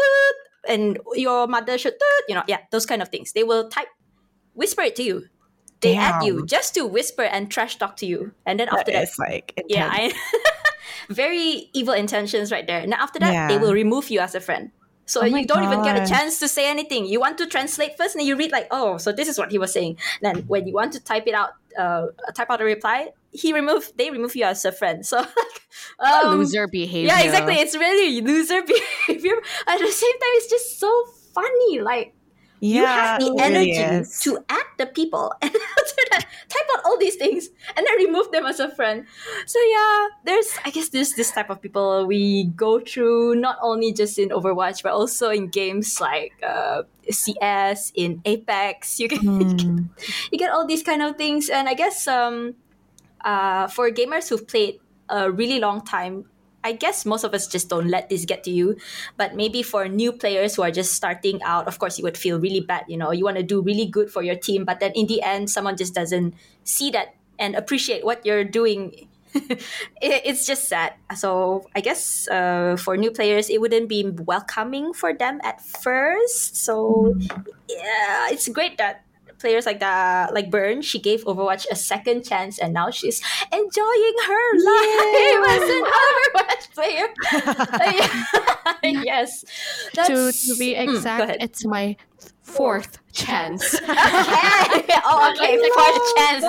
[0.69, 3.33] And your mother should toot, you know, yeah, those kind of things.
[3.33, 3.89] They will type,
[4.55, 5.25] whisper it to you.
[5.81, 8.33] They add you just to whisper and trash talk to you.
[8.45, 9.89] And then That after that, is like yeah.
[9.91, 10.13] I,
[11.09, 12.81] very evil intentions right there.
[12.81, 14.73] And after that, they will remove you as a friend.
[15.11, 17.07] So Oh you don't even get a chance to say anything.
[17.07, 19.51] You want to translate first, and then you read like, oh, so this is what
[19.51, 19.99] he was saying.
[20.23, 23.93] Then when you want to type it out, uh, type out a reply, he remove
[23.97, 25.05] they remove you as a friend.
[25.05, 25.63] So like,
[25.99, 27.09] um, Loser behavior.
[27.09, 27.55] yeah, exactly.
[27.55, 28.63] It's really loser
[29.07, 29.35] behavior.
[29.67, 31.81] At the same time, it's just so funny.
[31.81, 32.15] Like
[32.61, 37.17] you have the it really energy to add the people and type out all these
[37.17, 39.07] things and then remove them as a friend.
[39.47, 43.93] So yeah there's i guess there's this type of people we go through not only
[43.93, 49.01] just in overwatch but also in games like uh, cs in apex.
[49.01, 49.79] You get, you, get Hmm.
[50.31, 51.49] you get all these kind of things.
[51.49, 52.55] And i guess um,
[53.25, 56.25] uh, for gamers who've played a really long time
[56.63, 58.77] I guess most of us just don't let this get to you.
[59.17, 62.39] But maybe for new players who are just starting out, of course, you would feel
[62.39, 62.85] really bad.
[62.89, 65.23] You know, you want to do really good for your team, but then in the
[65.23, 69.09] end, someone just doesn't see that and appreciate what you're doing.
[70.03, 70.95] It's just sad.
[71.17, 76.57] So I guess uh, for new players, it wouldn't be welcoming for them at first.
[76.57, 77.15] So
[77.69, 79.05] yeah, it's great that
[79.41, 83.21] players like that, like Bern, she gave Overwatch a second chance, and now she's
[83.53, 87.07] enjoying her life as an Overwatch player.
[89.05, 91.37] yes, to, That's- to be Mm, exact, ahead.
[91.41, 91.97] it's my
[92.43, 93.75] fourth chance.
[93.75, 93.89] okay.
[95.05, 96.45] oh, okay, fourth chance.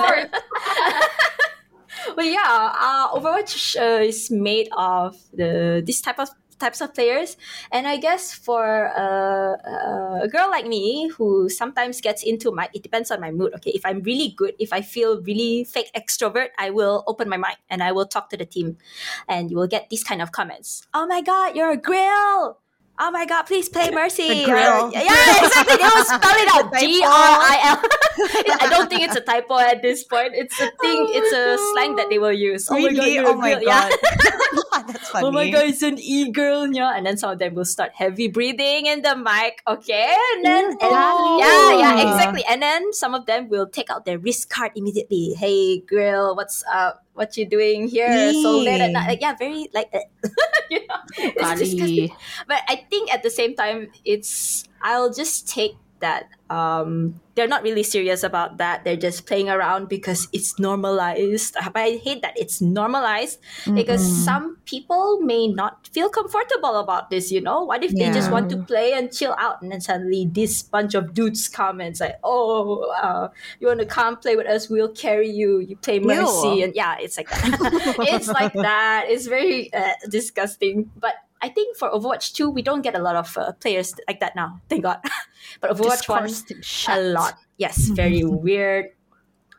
[2.16, 6.28] but yeah, uh, Overwatch uh, is made of the this type of
[6.62, 7.34] types of players,
[7.74, 12.86] and I guess for uh, a girl like me who sometimes gets into my, it
[12.86, 13.50] depends on my mood.
[13.58, 17.36] Okay, if I'm really good, if I feel really fake extrovert, I will open my
[17.36, 18.78] mic and I will talk to the team,
[19.26, 20.86] and you will get these kind of comments.
[20.94, 22.61] Oh my god, you're a grill
[22.98, 24.44] oh my god, please play Mercy.
[24.44, 24.92] Grill.
[24.92, 25.02] Yeah,
[25.44, 25.76] exactly.
[25.76, 26.72] They will spell it out.
[26.80, 27.78] G R I L.
[28.60, 30.32] I don't think it's a typo at this point.
[30.34, 31.00] It's a thing.
[31.08, 32.68] Oh it's a slang that they will use.
[32.70, 33.14] Really?
[33.14, 33.68] you're a Oh my grill.
[33.68, 33.90] Oh yeah.
[33.90, 34.86] god.
[34.88, 35.26] That's funny.
[35.26, 36.92] Oh my god, it's an e girl, yeah.
[36.96, 40.14] And then some of them will start heavy breathing in the mic, okay?
[40.34, 41.38] And then and- Oh.
[41.40, 42.44] yeah, yeah, exactly.
[42.48, 45.34] And then some of them will take out their wrist card immediately.
[45.36, 47.04] Hey, girl, what's up?
[47.14, 48.32] What you're doing here?
[48.32, 49.06] So late at night?
[49.08, 50.08] Like, yeah, very like, eh,
[50.70, 50.96] you know,
[51.36, 52.10] it's disgusting.
[52.48, 57.62] But I think at the same time, it's I'll just take that um, they're not
[57.62, 58.84] really serious about that.
[58.84, 61.56] They're just playing around because it's normalized.
[61.72, 63.40] But I hate that it's normalized
[63.72, 67.32] because some people may not feel comfortable about this.
[67.32, 70.28] You know, what if they just want to play and chill out, and then suddenly
[70.30, 73.28] this bunch of dudes come and say, "Oh, uh,
[73.60, 74.68] you want to come play with us?
[74.68, 75.60] We'll carry you.
[75.60, 76.64] You play Mercy." Ew.
[76.64, 77.96] And yeah, it's like that.
[78.12, 79.06] it's like that.
[79.08, 80.90] It's very uh, disgusting.
[81.00, 84.20] But I think for Overwatch 2, we don't get a lot of uh, players like
[84.20, 84.60] that now.
[84.68, 85.00] Thank God.
[85.60, 87.34] but Overwatch 1, Discoursed a lot.
[87.56, 88.90] Yes, very weird.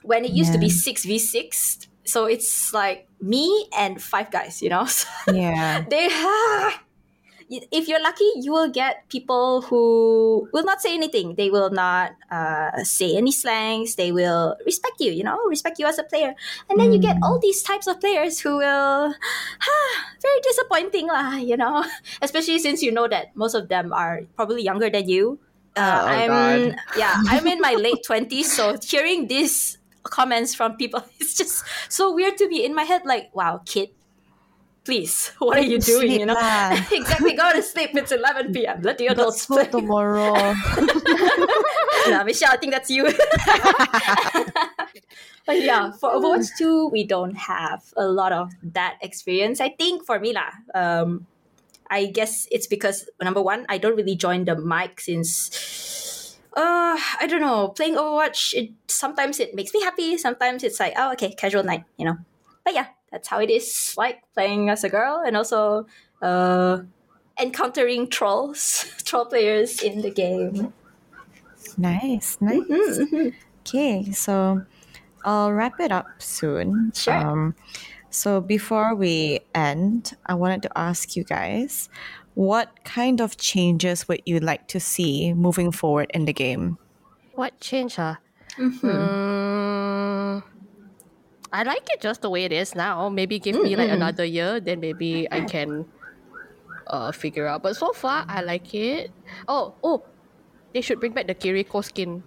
[0.04, 4.86] When it used to be 6v6, so it's like me and five guys, you know?
[4.92, 5.86] So Yeah.
[5.90, 6.10] they
[7.54, 11.36] if you're lucky you will get people who will not say anything.
[11.36, 13.96] They will not uh, say any slangs.
[13.96, 15.38] They will respect you you know?
[15.48, 16.36] Respect you as a player.
[16.70, 19.14] And then you get all these types of players who will
[20.22, 21.86] very disappointing lah, you know?
[22.22, 25.40] Especially since you know that most of them are probably younger than you
[25.76, 26.76] uh, Oh, i'm God.
[26.98, 32.14] yeah i'm in my late 20s so hearing these comments from people it's just so
[32.14, 33.90] weird to be in my head like wow kid
[34.84, 36.08] please what are you doing?
[36.08, 36.36] Sleep you know?
[36.92, 37.96] exactly go to sleep.
[37.96, 39.68] It's 11 p.m let the adults play.
[39.68, 40.34] tomorrow.
[42.12, 43.08] nah, michelle i think that's you.
[45.46, 50.06] But yeah for overwatch 2 we don't have a lot of that experience i think
[50.06, 50.52] for me lah.
[50.76, 51.28] Um
[51.94, 57.28] i guess it's because number one i don't really join the mic since uh i
[57.28, 61.34] don't know playing overwatch it sometimes it makes me happy sometimes it's like oh okay
[61.34, 62.18] casual night you know
[62.66, 65.86] but yeah that's how it is like playing as a girl and also
[66.22, 66.82] uh
[67.40, 70.74] encountering trolls troll players in the game
[71.78, 73.00] nice, nice.
[73.62, 74.62] Okay, so
[75.24, 76.92] I'll wrap it up soon.
[76.94, 77.14] Sure.
[77.14, 77.56] Um,
[78.14, 81.90] so before we end, I wanted to ask you guys,
[82.36, 86.78] what kind of changes would you like to see moving forward in the game?
[87.34, 88.16] What change, huh?
[88.58, 88.88] Mm-hmm.
[88.88, 90.44] Mm,
[91.52, 93.10] I like it just the way it is now.
[93.10, 95.86] Maybe give me like another year, then maybe I can
[96.88, 97.64] uh figure out.
[97.64, 99.12] But so far, I like it.
[99.48, 100.06] Oh, oh,
[100.74, 102.24] they should bring back the Kiriko skin,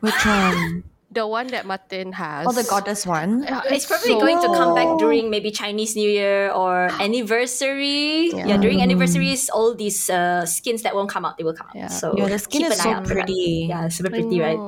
[0.00, 0.84] Which one?
[1.10, 2.46] the one that Martin has.
[2.46, 3.42] oh, the goddess one.
[3.44, 8.28] Yeah, it's probably going to come back during maybe Chinese New Year or anniversary.
[8.34, 11.76] Yeah, during anniversaries, all these uh, skins that won't come out, they will come out.
[11.76, 11.88] Yeah.
[11.88, 13.66] So Yeah, the skin keep is an so eye out for pretty.
[13.70, 14.58] Yeah, super I pretty, right?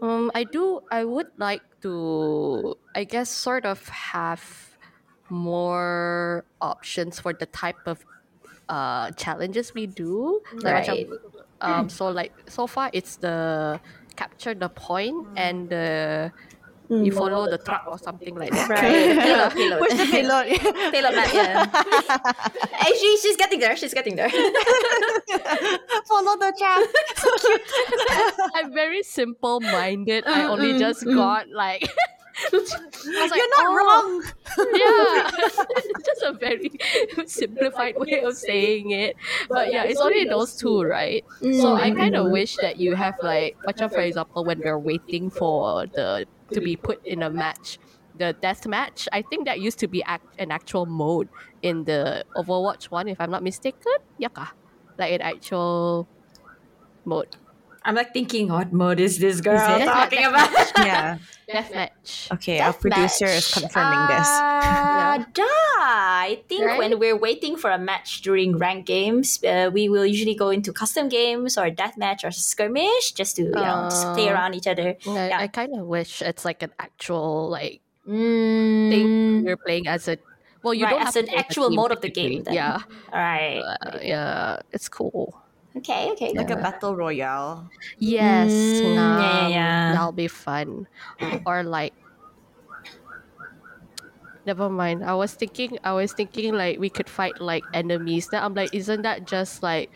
[0.00, 0.80] Um, I do.
[0.90, 2.74] I would like to.
[2.94, 4.42] I guess sort of have
[5.32, 8.04] more options for the type of
[8.68, 10.40] uh challenges we do.
[10.62, 11.08] Like Right.
[11.60, 11.88] um.
[11.88, 13.80] So like so far, it's the
[14.12, 15.34] capture the point mm.
[15.36, 16.32] and the
[16.92, 17.14] you mm.
[17.14, 18.68] follow the truck or something like that.
[18.68, 18.82] Right.
[18.82, 19.80] Payload, payload.
[19.80, 20.46] Where's the payload?
[20.92, 21.64] payload map, yeah.
[21.72, 23.74] Actually, she's getting there.
[23.76, 24.28] She's getting there.
[24.28, 24.50] Follow
[26.36, 26.84] the track.
[28.54, 30.26] I'm very simple minded.
[30.26, 31.88] I only just got like.
[32.52, 34.22] Like, You're not "Oh, wrong.
[34.74, 35.30] yeah.
[36.06, 36.70] Just a very
[37.26, 39.16] simplified way of saying it.
[39.48, 41.24] But yeah it's only those two right?
[41.40, 41.60] Mm.
[41.60, 42.32] So i kind of mm.
[42.32, 46.76] wish that you have like macam for example when we're waiting for the to be
[46.76, 47.78] put in a match
[48.18, 51.28] the death match i think that used to be act, an actual mode
[51.62, 53.96] in the overwatch one if i'm not mistaken.
[54.18, 54.52] Yeah kah?
[54.98, 56.06] like an actual
[57.04, 57.34] mode
[57.84, 59.84] I'm like thinking, what mode is this girl it?
[59.86, 60.50] talking about?
[60.78, 61.18] yeah.
[61.50, 64.28] death match Okay, our producer is confirming this.
[64.28, 65.44] Uh, duh.
[65.82, 66.78] I think Right?
[66.78, 70.72] when we're waiting for a match during ranked games, uh, we will usually go into
[70.72, 74.66] custom games or deathmatch or skirmish just to you know just play Uh, around each
[74.70, 74.96] other.
[75.06, 75.38] I, Yeah.
[75.42, 79.06] I kind of wish it's like an actual like Mm, thing
[79.46, 80.18] you're playing as a
[80.62, 82.54] well you Right, don't as have an actual mode of the game then.
[82.54, 82.82] yeah
[83.14, 83.62] Right.
[83.62, 85.38] uh, yeah it's cool
[85.76, 86.10] Okay.
[86.12, 86.32] Okay.
[86.34, 87.68] Like a battle royale.
[87.98, 89.92] yes Mm, yeah, yeah, um, yeah.
[89.92, 90.86] that'll be fun
[91.46, 91.94] or like
[94.44, 95.04] Never mind.
[95.04, 95.78] I was thinking.
[95.84, 98.26] I was thinking like we could fight like enemies.
[98.28, 99.90] Then I'm like, isn't that just like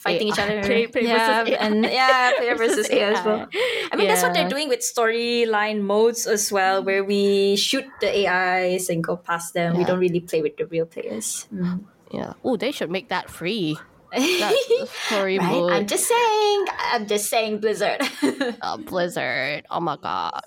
[0.00, 0.62] Fighting each other.
[0.64, 1.66] Play- play yeah, versus AI.
[1.66, 3.46] and yeah, player versus AI as well.
[3.92, 4.48] I mean, that's what they're Yeah.
[4.48, 9.76] doing with storyline modes as well, where we shoot the AIs and go past them.
[9.76, 9.94] We Yeah.
[9.94, 11.46] don't really play with the real players.
[12.10, 12.32] Yeah.
[12.42, 13.76] Oh, they should make that free.
[14.12, 15.40] That's the Right?
[15.40, 16.64] I'm just saying.
[16.92, 18.00] I'm just saying, Blizzard.
[18.62, 19.64] uh, Blizzard.
[19.70, 20.40] Oh my god.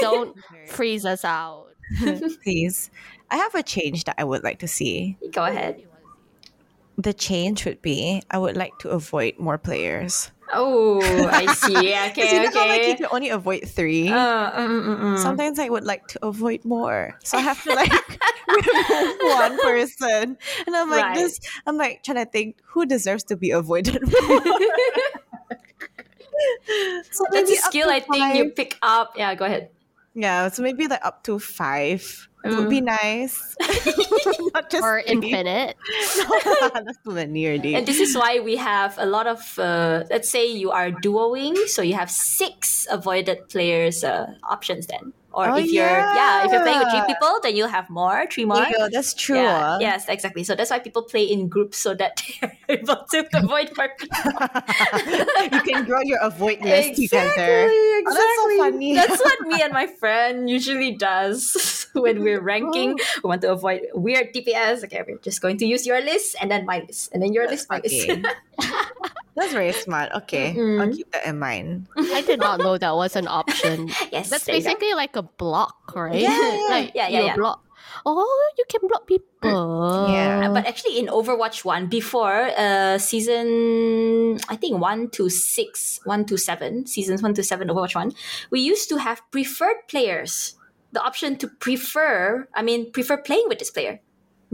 [0.00, 0.36] Don't
[0.66, 1.66] freeze us out.
[2.42, 2.90] Please.
[3.30, 5.16] I have a change that I would like to see.
[5.32, 5.82] go ahead.
[6.96, 10.30] The change would be I would like to avoid more players.
[10.52, 11.94] Oh, I see.
[12.14, 14.08] Okay, you know how, like, you can only avoid three.
[14.10, 15.18] Uh, mm, mm, mm.
[15.18, 17.14] Sometimes I would like to avoid more.
[17.24, 17.90] So I have to like
[18.48, 20.36] remove one person.
[20.66, 21.14] And I'm like Right.
[21.14, 24.02] this I'm like trying to think who deserves to be avoided
[27.10, 29.14] so That's a skill I think you pick up.
[29.16, 29.70] Yeah, go ahead.
[30.14, 32.28] Yeah, so maybe like up to five.
[32.44, 32.92] It would be Mm.
[33.00, 33.56] nice.
[34.54, 35.76] Not just Or infinite.
[36.74, 37.74] That's too many already.
[37.74, 41.56] And this is why we have a lot of, uh, let's say you are duoing,
[41.68, 45.12] so you have six avoided players uh, options then.
[45.34, 46.44] Or Oh, if you're, yeah.
[46.44, 48.64] if you're playing with three people, then you'll have more, three more.
[48.64, 49.36] Go, that's true.
[49.36, 49.78] Yeah, ah.
[49.80, 50.44] yes, exactly.
[50.44, 53.90] So that's why people play in groups so that they're able to avoid more
[55.52, 57.68] you can grow your avoid list together.
[57.68, 58.06] Exactly.
[58.06, 58.94] Oh, that's so funny.
[58.94, 62.96] That's what me and my friend usually does when we're ranking.
[62.98, 63.20] Oh.
[63.22, 64.84] We want to avoid weird TPS.
[64.84, 67.48] Okay, we're just going to use your list and then my list, and then your
[67.48, 68.10] list, my list.
[69.36, 69.40] Okay.
[69.42, 70.12] That's very smart.
[70.14, 71.88] Okay, I'll keep that in mind.
[71.96, 73.88] I did not know that was an option.
[74.12, 74.68] yes, That's there you go.
[74.70, 76.14] basically like a block, right?
[76.14, 76.66] Yeah, yeah.
[76.70, 77.36] like Yeah, yeah, you yeah.
[77.36, 77.60] block.
[78.06, 80.06] Oh, you can block people.
[80.08, 80.48] Yeah.
[80.52, 86.36] But actually, in Overwatch One, before uh, season, I think one to six, one to
[86.38, 88.12] seven, seasons one to seven, Overwatch One,
[88.50, 90.54] we used to have preferred players.
[90.92, 94.00] The option to prefer, I mean, prefer playing with this player.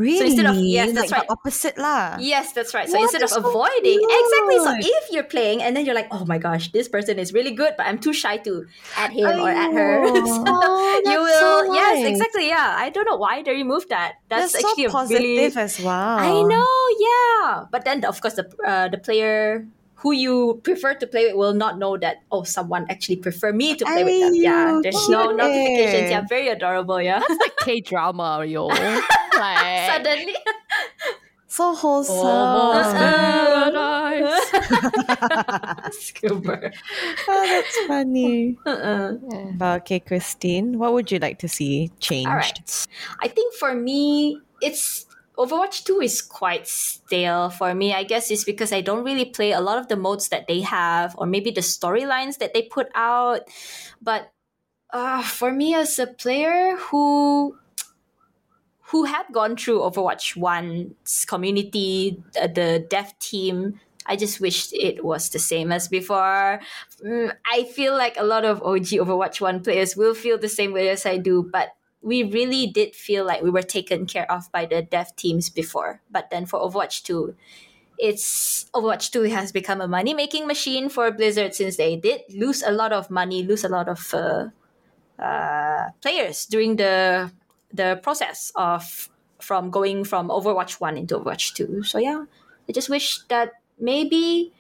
[0.01, 0.33] Really?
[0.33, 1.31] instead of- yes, that's like right.
[1.37, 2.17] Opposite lah.
[2.17, 2.89] Yes, that's right.
[2.89, 3.05] So What?
[3.13, 4.59] instead of so avoiding, exactly.
[4.65, 7.53] So if you're playing and then you're like, oh my gosh, this person is really
[7.53, 8.65] good, but I'm too shy to
[8.97, 10.09] add him or add her.
[10.09, 10.25] Aiyo.
[10.41, 12.49] So Oh, you that's so will, yes, exactly.
[12.49, 14.17] Yeah, I don't know why they removed that.
[14.33, 16.17] That's, That's, actually so a really positive as well.
[16.19, 17.69] I know, yeah.
[17.71, 19.69] But then, of course, the uh, the player
[20.01, 22.23] who you prefer to play with will not know that.
[22.33, 24.35] Oh, someone actually prefer me to play with them.
[24.35, 26.11] Yeah, there's no cute notifications.
[26.11, 27.01] Yeah, very adorable.
[27.01, 27.21] Yeah.
[27.21, 28.67] That's like K drama, yo.
[29.37, 30.37] like, Suddenly,
[31.51, 32.15] So wholesome.
[32.17, 32.81] Oh,
[35.91, 36.71] Scuba.
[37.27, 38.57] Oh, that's funny.
[38.65, 39.15] Uh-uh.
[39.59, 42.29] But okay, Christine, what would you like to see changed?
[42.29, 42.87] All right.
[43.21, 45.07] I think for me, it's
[45.41, 47.95] Overwatch 2 is quite stale for me.
[47.95, 50.61] I guess it's because I don't really play a lot of the modes that they
[50.61, 53.49] have, or maybe the storylines that they put out.
[54.03, 54.33] But
[54.93, 57.57] uh, for me, as a player who
[58.93, 65.05] who had gone through Overwatch 1's community, the, the dev team, I just wished it
[65.05, 66.61] was the same as before.
[67.03, 70.73] Mm, I feel like a lot of OG Overwatch 1 players will feel the same
[70.73, 71.69] way as I do, but
[72.03, 76.01] we really did feel like we were taken care of by the dev teams before.
[76.11, 77.35] But then for Overwatch 2,
[77.99, 82.63] it's Overwatch 2 has become a money making machine for Blizzard since they did lose
[82.63, 84.49] a lot of money, lose a lot of uh,
[85.21, 87.31] uh, players during the
[87.73, 91.83] the process of from going from Overwatch 1 into Overwatch 2.
[91.85, 92.25] So yeah,
[92.69, 94.53] I just wish that maybe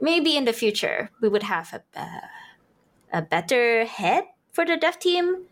[0.00, 2.26] maybe in the future we would have a uh,
[3.12, 5.44] a better head for the dev team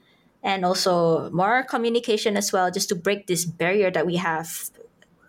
[0.42, 4.70] and also more communication as well just to break this barrier that we have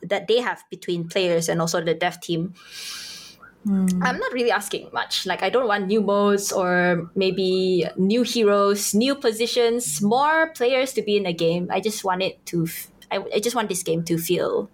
[0.02, 2.54] that they have between players and also the dev team
[4.02, 8.96] i'm not really asking much like i don't want new modes or maybe new heroes
[8.96, 12.88] new positions more players to be in a game i just want it to f-
[13.12, 14.70] I, I just want this game to feel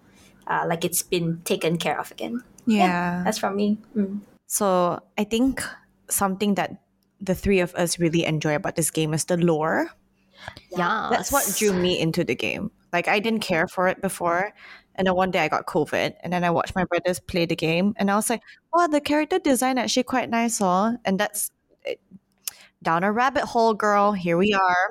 [0.47, 3.23] uh, like it's been taken care of again Yeah.
[3.25, 4.21] that's from me Mm.
[4.47, 5.59] So I think
[6.07, 6.79] something that
[7.19, 9.91] the three of us really enjoy about this game is the lore.
[10.71, 11.07] Yeah.
[11.09, 12.71] That's what drew me into the game.
[12.93, 14.53] Like I didn't care for it before,
[14.95, 17.55] and then one day I got COVID, and then I watched my brothers play the
[17.55, 18.41] game, and I was like,
[18.73, 21.51] "Wow, the character design actually quite nice, huh?" And that's
[21.85, 21.99] it,
[22.83, 24.13] down a rabbit hole, girl.
[24.13, 24.89] Here we are.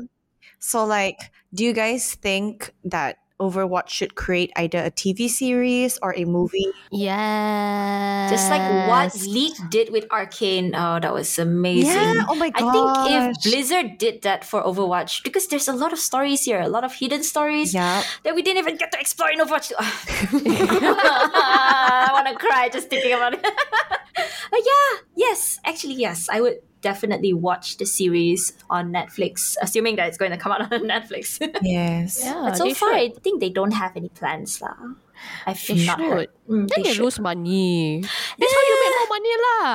[0.58, 6.14] So, like, do you guys think that Overwatch should create either a TV series or
[6.16, 6.64] a movie?
[6.90, 8.28] Yeah.
[8.30, 12.24] just like what league did with arcane oh that was amazing Yeah.
[12.28, 12.64] Oh my god.
[12.64, 13.42] I think if.
[13.44, 16.94] Blizzard did that for Overwatch, because there's a lot of stories here, a lot of
[16.94, 18.02] hidden stories Yeah.
[18.24, 19.72] that we didn't even get to explore in Overwatch.
[19.78, 23.42] I want to cry just thinking about it.
[24.50, 30.06] but yeah, yes, actually, yes, I would definitely watch the series on Netflix, assuming that
[30.06, 31.42] it's going to come out on Netflix.
[31.66, 32.22] Yes.
[32.26, 33.18] Yeah, but so far, should.
[33.18, 34.78] I think they don't have any plans, lah.
[35.48, 36.28] I've They not heard.
[36.30, 36.52] should.
[36.52, 38.04] Mm, Then they they lose money.
[38.38, 39.74] That's how you make more money lah.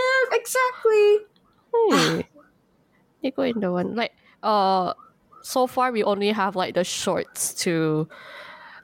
[0.40, 1.06] exactly.
[1.72, 2.20] Hmm.
[3.22, 4.10] They go in the one like
[4.42, 4.98] uh
[5.46, 8.10] so far we only have like the shorts to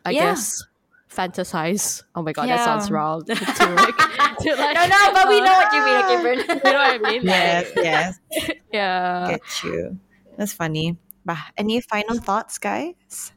[0.07, 0.31] I Yeah.
[0.39, 0.63] guess
[1.09, 2.03] fantasize.
[2.15, 3.25] Oh my god, that sounds wrong.
[3.27, 3.97] to like,
[4.39, 6.39] to like No, no, but we know what you mean, okay, Bern.
[6.65, 7.23] you know what I mean?
[7.25, 8.21] Yes, yes.
[8.73, 9.29] yeah.
[9.37, 9.99] Get you.
[10.37, 10.97] That's funny.
[11.25, 13.33] Bah, any final thoughts, guys?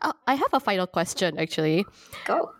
[0.00, 1.84] Uh, I have a final question actually.
[2.24, 2.52] Go.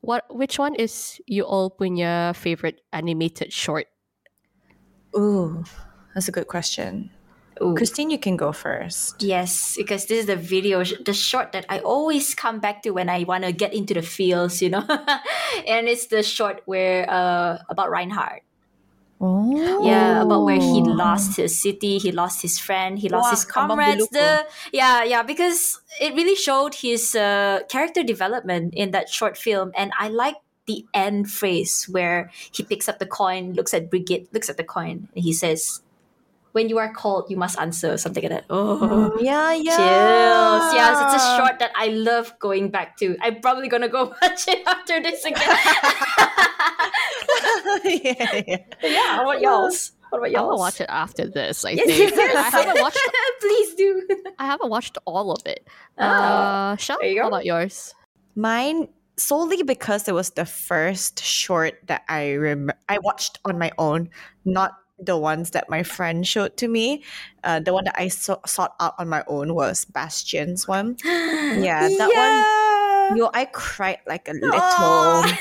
[0.00, 3.86] What which one is you all punya favorite animated short?
[5.16, 5.64] Ooh,
[6.14, 7.10] that's a good question.
[7.62, 7.74] Ooh.
[7.74, 9.22] Christine, you can go first.
[9.22, 13.08] Yes, because this is the video, the short that I always come back to when
[13.08, 14.84] I want to get into the feels, you know.
[15.66, 18.42] and it's the short where uh about Reinhardt.
[19.18, 23.30] Oh, Yeah, about where he lost his city, he lost his friend, he lost Wah,
[23.30, 24.08] his comrades.
[24.08, 29.72] The yeah, yeah, because it really showed his uh, character development in that short film,
[29.74, 30.36] and I like
[30.66, 34.64] the end phrase where he picks up the coin, looks at Brigitte, looks at the
[34.64, 35.80] coin, and he says,
[36.56, 38.44] "When you are called, you must answer." Something like that.
[38.48, 39.12] Oh.
[39.20, 39.76] yeah, yeah.
[39.76, 40.64] Chills.
[40.72, 43.12] Yeah, it's a short that I love going back to.
[43.20, 45.44] I'm probably gonna go watch it after this again.
[47.84, 48.56] yeah, yeah.
[48.82, 49.92] yeah, what y'all's?
[50.10, 50.48] What about I y'all?
[50.50, 51.64] will watch it after this.
[51.64, 52.54] I Yes, think yes.
[52.54, 53.00] I haven't watched.
[53.40, 54.06] Please do.
[54.38, 55.66] I haven't watched all of it.
[55.98, 57.34] Ah, Uh, Chel, you how go.
[57.36, 57.92] about yours?
[58.36, 58.88] Mine
[59.18, 64.08] solely because it was the first short that I rem- I watched on my own,
[64.44, 67.02] not the ones that my friend showed to me.
[67.44, 70.96] Uh, the one that I saw- sought out on my own was Bastion's one.
[71.04, 72.10] Yeah, that
[73.10, 73.18] one.
[73.18, 75.38] Yo, I cried like a little Aw.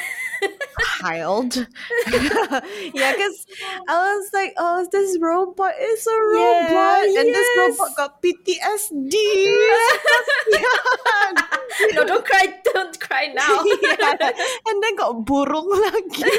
[0.99, 1.55] Child.
[2.11, 3.45] yeah, because
[3.87, 9.13] I was like, oh, this robot is a Yeah, robot, and this robot got PTSD.
[11.93, 12.53] no, don't cry.
[12.73, 13.63] Don't cry now.
[13.81, 14.31] yeah.
[14.67, 16.29] And then got burung lagi.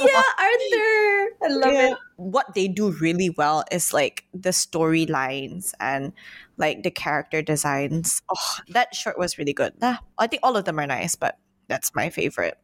[0.00, 1.28] yeah, Arthur.
[1.42, 1.90] I love Yeah.
[1.92, 1.98] it.
[2.16, 6.12] What they do really well is like the storylines and
[6.56, 8.22] like the character designs.
[8.32, 9.74] Oh, that short was really good.
[9.82, 11.36] Ah, I think all of them are nice, but
[11.68, 12.56] that's my favorite.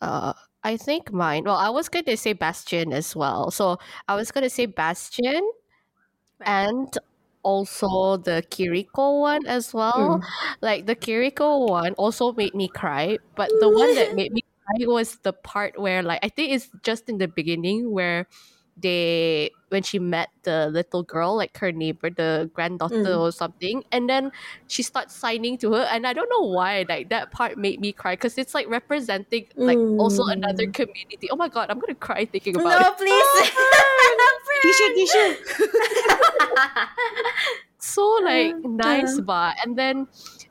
[0.00, 0.32] Uh,
[0.64, 1.44] I think mine.
[1.44, 3.50] Well, I was going to say Bastion as well.
[3.50, 3.78] So
[4.08, 5.40] I was going to say Bastion
[6.44, 6.96] and
[7.42, 10.20] also the Kiriko one as well.
[10.60, 14.86] Like the Kiriko one also made me cry, but the one that made me cry
[14.86, 18.26] was the part where, like, I think it's just in the beginning where
[18.76, 23.20] they when she met the little girl like her neighbor the granddaughter Mm.
[23.20, 24.30] or something and then
[24.68, 27.90] she starts signing to her and i don't know why like that part made me
[27.90, 32.24] cry because it's like representing like also another community oh my god i'm gonna cry
[32.26, 32.84] thinking about it.
[32.84, 33.50] No, it please.
[34.62, 35.34] Tissue, tissue.
[37.78, 40.06] so like nice but and then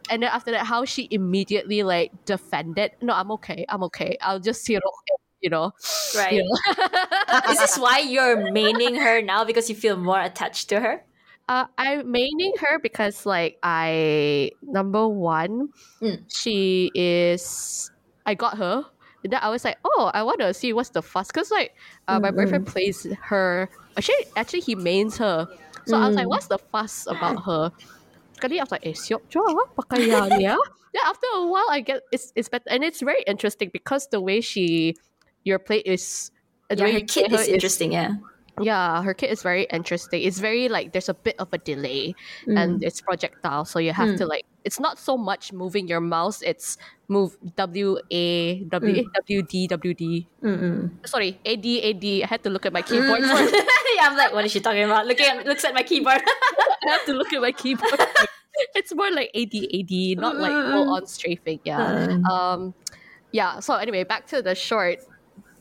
[0.09, 4.39] and then after that how she immediately like defended no i'm okay i'm okay i'll
[4.39, 4.83] just see it
[5.41, 5.71] you know
[6.15, 6.33] right.
[6.33, 6.57] you know
[7.51, 11.03] Is this why you're maining her now because you feel more attached to her?
[11.47, 15.69] Uh, I'm maining her because, like, I number one,
[16.01, 16.25] Mm.
[16.25, 17.91] she is.
[18.25, 18.81] I got her.
[19.23, 21.73] And then I was like, oh, I want to see what's the fuss, cause like,
[22.07, 23.69] uh, my boyfriend plays her.
[23.97, 25.45] Actually, actually, he mains her.
[25.85, 27.71] So I was like, what's the fuss about her?
[28.33, 30.57] Sekali I was like, eh, siok je ah, pakaiannya.
[30.95, 34.21] Then after a while, I get it's it's better, and it's very interesting because the
[34.21, 34.95] way she,
[35.45, 36.31] your plate is.
[36.73, 37.93] Yeah, her kit is interesting.
[37.93, 38.17] Yeah.
[38.59, 40.23] yeah, her kit is very interesting.
[40.23, 42.15] It's very like there's a bit of a delay
[42.47, 42.57] Mm.
[42.57, 46.41] and it's projectile, so you have to like it's not so much moving your mouse,
[46.41, 46.77] it's
[47.07, 50.27] move W A W W D W D.
[51.05, 52.23] Sorry, A D A D.
[52.23, 53.53] I had to look at my keyboard first.
[53.95, 55.05] yeah, I'm like, what is she talking about?
[55.05, 56.21] Looking at looks at my keyboard.
[56.87, 57.99] I have to look at my keyboard.
[58.73, 61.59] it's more like A D A D, not like full on strafing.
[61.63, 62.17] Yeah.
[62.25, 62.73] Um
[63.31, 64.99] yeah, so anyway, back to the short.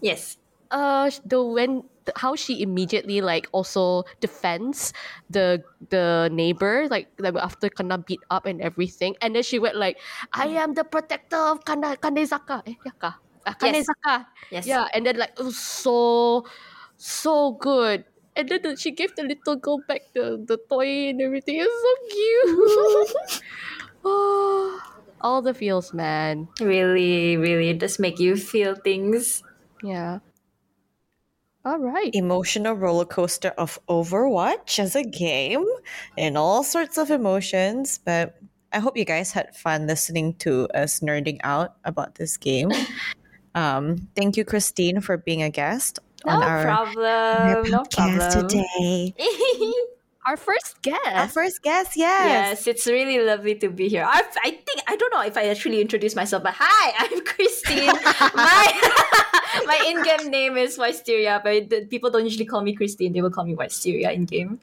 [0.04, 0.36] Yes.
[0.70, 1.84] uh the when
[2.20, 4.92] how she immediately like also defends
[5.30, 9.76] the the neighbor like, like after Kana beat up and everything and then she went
[9.76, 9.96] like
[10.32, 13.16] I am the protector of Kana Kanezaka eh Yaka
[13.48, 13.88] uh, Yes.
[13.88, 14.14] Kanezaka
[14.52, 14.66] Yes.
[14.68, 16.44] yeah and then like it was so
[16.96, 18.04] so good
[18.36, 21.72] and then the, she gave the little girl back the, the toy and everything it's
[21.72, 23.42] so cute
[24.04, 24.80] oh,
[25.20, 29.42] all the feels man Really, really, it does make you feel things.
[29.84, 30.18] Yeah
[31.64, 35.64] all right Emotional roller coaster of Overwatch as a game
[36.18, 37.98] and all sorts of emotions.
[38.04, 38.36] But
[38.70, 42.70] I hope you guys had fun listening to us nerding out about this game.
[43.56, 46.00] Um, thank you, Christine, for being a guest.
[46.24, 47.04] on our, problem.
[47.06, 48.48] our No podcast problem.
[48.48, 49.14] today.
[50.26, 51.06] Our first guest.
[51.06, 52.64] Our first guest, yes.
[52.64, 54.04] Yes, it's really lovely to be here.
[54.08, 57.92] I, I think I don't know if I actually introduced myself, but hi, I'm Christine.
[58.34, 58.72] my
[59.66, 63.12] my in-game name is Wisteria, but the- people don't usually call me Christine.
[63.12, 64.60] They will call me Wisteria in game.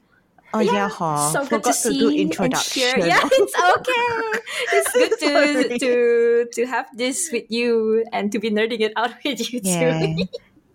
[0.54, 1.30] Oh yeah, huh.
[1.32, 3.00] So good Forgot to see do and introduction.
[3.00, 3.06] hear.
[3.08, 4.12] Yeah, it's okay.
[4.76, 5.32] It's good to
[5.78, 5.92] to
[6.52, 10.04] to have this with you and to be nerding it out with you Yeah.
[10.12, 10.28] too.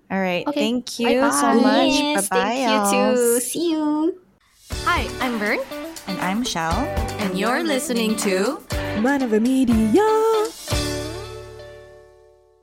[0.09, 0.47] All right.
[0.47, 0.59] Okay.
[0.82, 1.61] Thank you so Bye-bye.
[1.61, 1.93] much.
[1.93, 2.57] Yes, Bye bye.
[2.57, 3.39] thank you too.
[3.39, 4.18] See you.
[4.89, 5.59] Hi, I'm Bern.
[6.07, 6.74] And I'm Shao.
[7.22, 8.57] And you're listening to
[9.03, 10.87] Manava Media.